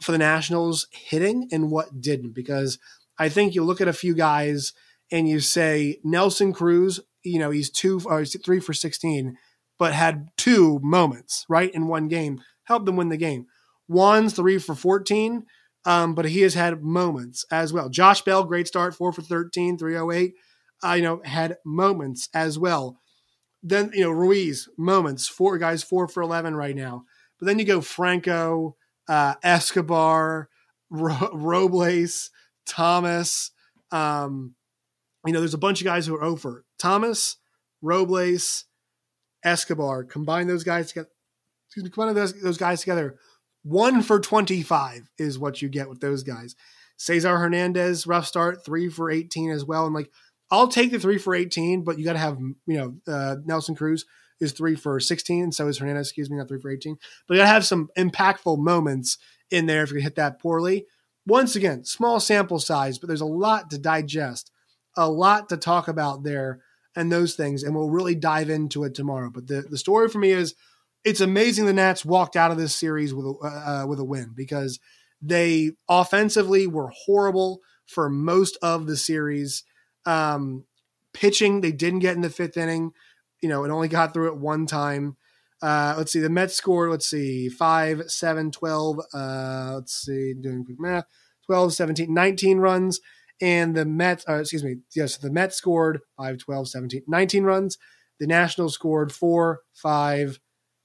for 0.00 0.12
the 0.12 0.18
Nationals 0.18 0.88
hitting 0.90 1.48
and 1.52 1.70
what 1.70 2.00
didn't. 2.00 2.32
Because 2.32 2.78
I 3.18 3.28
think 3.28 3.54
you 3.54 3.64
look 3.64 3.80
at 3.80 3.88
a 3.88 3.92
few 3.92 4.14
guys 4.14 4.72
and 5.10 5.28
you 5.28 5.40
say 5.40 5.98
Nelson 6.04 6.52
Cruz, 6.52 7.00
you 7.22 7.38
know, 7.38 7.50
he's 7.50 7.70
two 7.70 8.00
or 8.04 8.20
he's 8.20 8.36
three 8.44 8.60
for 8.60 8.72
sixteen 8.72 9.36
but 9.78 9.94
had 9.94 10.28
two 10.36 10.80
moments, 10.82 11.46
right, 11.48 11.72
in 11.72 11.86
one 11.86 12.08
game, 12.08 12.40
helped 12.64 12.86
them 12.86 12.96
win 12.96 13.08
the 13.08 13.16
game. 13.16 13.46
Juan's 13.86 14.34
three 14.34 14.58
for 14.58 14.74
14, 14.74 15.46
um, 15.86 16.14
but 16.14 16.26
he 16.26 16.42
has 16.42 16.54
had 16.54 16.82
moments 16.82 17.44
as 17.50 17.72
well. 17.72 17.88
Josh 17.88 18.22
Bell, 18.22 18.44
great 18.44 18.66
start, 18.66 18.94
four 18.94 19.12
for 19.12 19.22
13, 19.22 19.78
308, 19.78 20.34
uh, 20.84 20.92
you 20.94 21.02
know, 21.02 21.22
had 21.24 21.56
moments 21.64 22.28
as 22.34 22.58
well. 22.58 22.98
Then, 23.62 23.90
you 23.94 24.02
know, 24.02 24.10
Ruiz, 24.10 24.68
moments, 24.76 25.28
four 25.28 25.58
guys, 25.58 25.82
four 25.82 26.06
for 26.08 26.22
11 26.22 26.54
right 26.54 26.76
now. 26.76 27.04
But 27.38 27.46
then 27.46 27.58
you 27.58 27.64
go 27.64 27.80
Franco, 27.80 28.76
uh, 29.08 29.34
Escobar, 29.42 30.48
Ro- 30.90 31.30
Robles, 31.32 32.30
Thomas. 32.68 33.50
Um, 33.90 34.54
you 35.26 35.32
know, 35.32 35.40
there's 35.40 35.54
a 35.54 35.58
bunch 35.58 35.80
of 35.80 35.84
guys 35.84 36.06
who 36.06 36.14
are 36.14 36.24
over. 36.24 36.64
Thomas, 36.78 37.36
Robles, 37.82 38.64
Escobar. 39.44 40.04
Combine 40.04 40.46
those 40.46 40.64
guys 40.64 40.88
together. 40.88 41.08
Excuse 41.66 41.84
me, 41.84 41.90
combine 41.90 42.14
those, 42.14 42.40
those 42.40 42.56
guys 42.56 42.80
together. 42.80 43.18
One 43.62 44.02
for 44.02 44.20
25 44.20 45.10
is 45.18 45.38
what 45.38 45.60
you 45.60 45.68
get 45.68 45.88
with 45.88 46.00
those 46.00 46.22
guys. 46.22 46.54
Cesar 46.96 47.36
Hernandez, 47.36 48.06
rough 48.06 48.26
start, 48.26 48.64
three 48.64 48.88
for 48.88 49.10
18 49.10 49.50
as 49.50 49.64
well. 49.64 49.84
And 49.84 49.94
like, 49.94 50.10
I'll 50.50 50.68
take 50.68 50.90
the 50.90 50.98
three 50.98 51.18
for 51.18 51.34
18, 51.34 51.84
but 51.84 51.98
you 51.98 52.04
got 52.04 52.14
to 52.14 52.18
have, 52.18 52.38
you 52.38 52.56
know, 52.66 52.94
uh, 53.06 53.36
Nelson 53.44 53.74
Cruz 53.74 54.06
is 54.40 54.52
three 54.52 54.74
for 54.74 54.98
16. 54.98 55.44
And 55.44 55.54
so 55.54 55.68
is 55.68 55.78
Hernandez, 55.78 56.08
excuse 56.08 56.30
me, 56.30 56.38
not 56.38 56.48
three 56.48 56.60
for 56.60 56.70
18. 56.70 56.96
But 57.26 57.34
you 57.34 57.40
got 57.40 57.44
to 57.44 57.52
have 57.52 57.66
some 57.66 57.90
impactful 57.98 58.58
moments 58.58 59.18
in 59.50 59.66
there 59.66 59.82
if 59.82 59.92
you 59.92 60.00
hit 60.00 60.16
that 60.16 60.40
poorly. 60.40 60.86
Once 61.28 61.54
again, 61.54 61.84
small 61.84 62.18
sample 62.18 62.58
size, 62.58 62.98
but 62.98 63.06
there's 63.06 63.20
a 63.20 63.26
lot 63.26 63.68
to 63.68 63.78
digest, 63.78 64.50
a 64.96 65.10
lot 65.10 65.50
to 65.50 65.58
talk 65.58 65.86
about 65.86 66.24
there 66.24 66.60
and 66.96 67.12
those 67.12 67.34
things, 67.34 67.62
and 67.62 67.74
we'll 67.74 67.90
really 67.90 68.14
dive 68.14 68.48
into 68.48 68.82
it 68.82 68.94
tomorrow. 68.94 69.30
But 69.30 69.46
the, 69.46 69.60
the 69.68 69.76
story 69.76 70.08
for 70.08 70.18
me 70.18 70.30
is 70.30 70.54
it's 71.04 71.20
amazing 71.20 71.66
the 71.66 71.74
Nats 71.74 72.02
walked 72.02 72.34
out 72.34 72.50
of 72.50 72.56
this 72.56 72.74
series 72.74 73.12
with 73.12 73.26
a, 73.26 73.30
uh, 73.30 73.86
with 73.86 73.98
a 74.00 74.04
win 74.04 74.32
because 74.34 74.80
they 75.20 75.72
offensively 75.86 76.66
were 76.66 76.90
horrible 77.04 77.60
for 77.86 78.08
most 78.08 78.56
of 78.62 78.86
the 78.86 78.96
series. 78.96 79.64
Um, 80.06 80.64
pitching, 81.12 81.60
they 81.60 81.72
didn't 81.72 81.98
get 81.98 82.16
in 82.16 82.22
the 82.22 82.30
fifth 82.30 82.56
inning. 82.56 82.92
You 83.42 83.50
know, 83.50 83.64
it 83.64 83.70
only 83.70 83.88
got 83.88 84.14
through 84.14 84.28
it 84.28 84.38
one 84.38 84.64
time. 84.64 85.18
Uh, 85.60 85.94
let's 85.98 86.12
see, 86.12 86.20
the 86.20 86.30
Mets 86.30 86.54
scored, 86.54 86.90
let's 86.90 87.08
see, 87.08 87.48
5, 87.48 88.02
7, 88.06 88.50
12, 88.50 89.00
uh, 89.12 89.72
let's 89.74 89.92
see, 89.92 90.34
doing 90.34 90.64
quick 90.64 90.78
math, 90.78 91.04
12, 91.46 91.74
17, 91.74 92.14
19 92.14 92.58
runs 92.58 93.00
and 93.40 93.76
the 93.76 93.84
Mets, 93.84 94.24
uh, 94.28 94.40
excuse 94.40 94.64
me, 94.64 94.76
yes, 94.94 95.16
the 95.16 95.30
Mets 95.30 95.56
scored 95.56 96.00
5, 96.16 96.38
12, 96.38 96.68
17, 96.68 97.02
19 97.06 97.44
runs. 97.44 97.78
The 98.18 98.26
Nationals 98.26 98.74
scored 98.74 99.12
4, 99.12 99.60
5, 99.74 100.40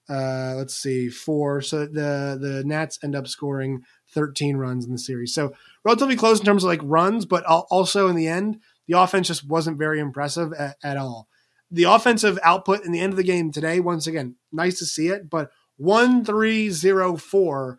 uh, 0.09 0.53
let's 0.55 0.75
see, 0.75 1.09
4. 1.09 1.61
So 1.61 1.85
the, 1.85 2.37
the 2.39 2.63
Nats 2.65 2.99
end 3.03 3.15
up 3.15 3.27
scoring 3.27 3.81
13 4.13 4.57
runs 4.57 4.85
in 4.85 4.91
the 4.91 4.99
series. 4.99 5.33
So 5.33 5.53
relatively 5.83 6.15
close 6.15 6.39
in 6.39 6.45
terms 6.45 6.63
of 6.63 6.67
like 6.67 6.81
runs, 6.83 7.25
but 7.25 7.43
also 7.45 8.07
in 8.07 8.15
the 8.15 8.27
end, 8.27 8.59
the 8.87 8.99
offense 8.99 9.27
just 9.27 9.47
wasn't 9.47 9.79
very 9.79 9.99
impressive 9.99 10.53
at, 10.53 10.75
at 10.83 10.97
all. 10.97 11.27
The 11.73 11.83
offensive 11.83 12.39
output 12.43 12.85
in 12.85 12.91
the 12.91 12.99
end 12.99 13.11
of 13.11 13.17
the 13.17 13.23
game 13.23 13.51
today, 13.51 13.79
once 13.79 14.07
again, 14.07 14.35
nice 14.51 14.79
to 14.79 14.85
see 14.85 15.07
it, 15.07 15.29
but 15.29 15.49
1 15.77 16.23
3 16.23 16.69
0 16.69 17.17
4, 17.17 17.77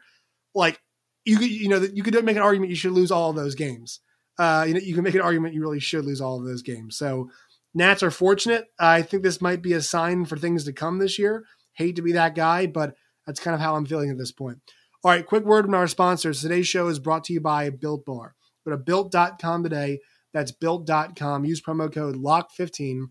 like 0.55 0.81
you 1.25 1.39
could, 1.39 1.51
you 1.51 1.69
know, 1.69 1.79
you 1.79 2.03
could 2.03 2.23
make 2.25 2.37
an 2.37 2.43
argument 2.43 2.71
you 2.71 2.77
should 2.77 2.93
lose 2.93 3.11
all 3.11 3.31
of 3.31 3.37
those 3.37 3.55
games 3.55 4.01
uh, 4.39 4.65
you 4.67 4.75
know, 4.75 4.81
you 4.81 4.95
can 4.95 5.05
make 5.05 5.15
an 5.15 5.21
argument 5.21 5.55
you 5.55 5.61
really 5.61 5.81
should 5.81 6.05
lose 6.05 6.21
all 6.21 6.39
of 6.39 6.45
those 6.45 6.63
games. 6.63 6.97
So 6.97 7.31
Nats 7.73 8.03
are 8.03 8.11
fortunate. 8.11 8.67
I 8.79 9.03
think 9.03 9.23
this 9.23 9.41
might 9.41 9.63
be 9.63 9.73
a 9.73 9.81
sign 9.81 10.25
for 10.25 10.37
things 10.37 10.65
to 10.65 10.73
come 10.73 10.99
this 10.99 11.19
year. 11.19 11.45
Hate 11.75 11.97
to 11.97 12.03
be 12.03 12.13
that 12.13 12.35
guy, 12.35 12.67
but 12.67 12.95
that's 13.27 13.41
kind 13.41 13.55
of 13.55 13.61
how 13.61 13.77
I'm 13.77 13.87
feeling 13.87 14.11
at 14.11 14.19
this 14.19 14.33
point. 14.33 14.59
All 15.03 15.11
right, 15.11 15.27
quick 15.27 15.45
word 15.45 15.67
from 15.67 15.75
our 15.75 15.87
sponsors. 15.87 16.41
Today's 16.41 16.67
show 16.67 16.89
is 16.89 16.99
brought 16.99 17.25
to 17.25 17.33
you 17.33 17.41
by 17.41 17.71
Built 17.71 18.05
Bar. 18.05 18.35
Go 18.65 18.71
to 18.71 18.77
built.com 18.77 19.63
today. 19.63 20.01
That's 20.33 20.53
built.com. 20.53 21.45
Use 21.45 21.61
promo 21.61 21.93
code 21.93 22.17
LOCK15, 22.17 23.03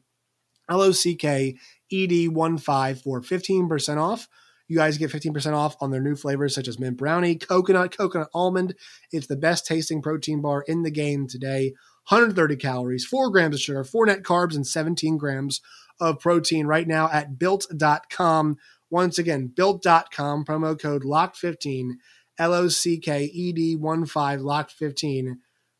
L 0.69 0.81
O 0.81 0.91
C 0.91 1.15
K 1.15 1.57
E 1.89 2.07
D 2.07 2.27
1 2.27 2.57
5 2.57 3.01
for 3.01 3.21
15% 3.21 3.97
off. 3.97 4.27
You 4.67 4.77
guys 4.77 4.97
get 4.97 5.11
15% 5.11 5.53
off 5.53 5.75
on 5.81 5.91
their 5.91 6.01
new 6.01 6.15
flavors 6.15 6.55
such 6.55 6.67
as 6.67 6.79
mint 6.79 6.97
brownie, 6.97 7.35
coconut, 7.35 7.95
coconut 7.95 8.29
almond. 8.33 8.75
It's 9.11 9.27
the 9.27 9.35
best 9.35 9.67
tasting 9.67 10.01
protein 10.01 10.41
bar 10.41 10.63
in 10.67 10.83
the 10.83 10.91
game 10.91 11.27
today. 11.27 11.73
130 12.09 12.55
calories, 12.57 13.05
4 13.05 13.29
grams 13.29 13.55
of 13.55 13.61
sugar, 13.61 13.83
4 13.83 14.07
net 14.07 14.23
carbs, 14.23 14.55
and 14.55 14.67
17 14.67 15.17
grams 15.17 15.61
of 15.99 16.19
protein 16.19 16.65
right 16.65 16.87
now 16.87 17.09
at 17.11 17.37
built.com. 17.37 18.57
Once 18.89 19.17
again, 19.17 19.47
built.com, 19.47 20.45
promo 20.45 20.79
code 20.79 21.03
LOCK15, 21.03 21.91
L 22.39 22.53
O 22.53 22.67
C 22.67 22.99
K 22.99 23.25
E 23.25 23.51
D 23.53 23.75
1 23.75 24.05
5, 24.05 24.39
LOCK15 24.41 25.35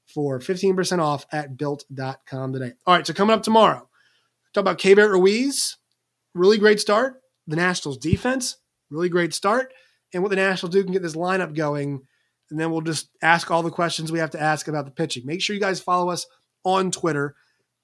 for 0.06 0.40
15% 0.40 1.00
off 1.00 1.26
at 1.32 1.58
built.com 1.58 2.54
today. 2.54 2.74
All 2.86 2.96
right, 2.96 3.08
so 3.08 3.14
coming 3.14 3.34
up 3.34 3.44
tomorrow, 3.44 3.90
Talk 4.54 4.62
about 4.62 4.78
Keibert 4.78 5.10
Ruiz, 5.10 5.78
really 6.34 6.58
great 6.58 6.80
start. 6.80 7.22
The 7.48 7.56
Nationals 7.56 7.98
defense, 7.98 8.58
really 8.90 9.10
great 9.10 9.34
start. 9.34 9.74
And 10.14 10.22
what 10.22 10.30
the 10.30 10.36
Nationals 10.36 10.74
do 10.74 10.84
can 10.84 10.94
get 10.94 11.02
this 11.02 11.16
lineup 11.16 11.56
going. 11.56 12.02
And 12.52 12.60
then 12.60 12.72
we'll 12.72 12.82
just 12.82 13.10
ask 13.22 13.50
all 13.50 13.64
the 13.64 13.72
questions 13.72 14.12
we 14.12 14.20
have 14.20 14.32
to 14.32 14.42
ask 14.42 14.68
about 14.68 14.86
the 14.86 14.92
pitching. 14.92 15.26
Make 15.26 15.42
sure 15.42 15.56
you 15.56 15.62
guys 15.62 15.80
follow 15.80 16.10
us 16.12 16.28
on 16.64 16.92
Twitter 16.92 17.36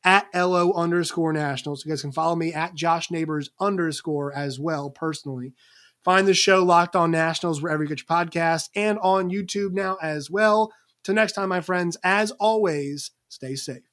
at 0.03 0.27
LO 0.33 0.71
underscore 0.73 1.33
nationals. 1.33 1.83
You 1.83 1.91
guys 1.91 2.01
can 2.01 2.11
follow 2.11 2.35
me 2.35 2.53
at 2.53 2.75
Josh 2.75 3.11
Neighbors 3.11 3.49
underscore 3.59 4.33
as 4.33 4.59
well 4.59 4.89
personally. 4.89 5.53
Find 6.03 6.27
the 6.27 6.33
show 6.33 6.63
Locked 6.63 6.95
On 6.95 7.11
Nationals 7.11 7.61
wherever 7.61 7.83
you 7.83 7.89
get 7.89 7.99
your 7.99 8.05
podcast 8.05 8.69
and 8.75 8.97
on 8.99 9.29
YouTube 9.29 9.73
now 9.73 9.97
as 10.01 10.29
well. 10.29 10.71
Till 11.03 11.15
next 11.15 11.33
time, 11.33 11.49
my 11.49 11.61
friends, 11.61 11.97
as 12.03 12.31
always, 12.31 13.11
stay 13.27 13.55
safe. 13.55 13.88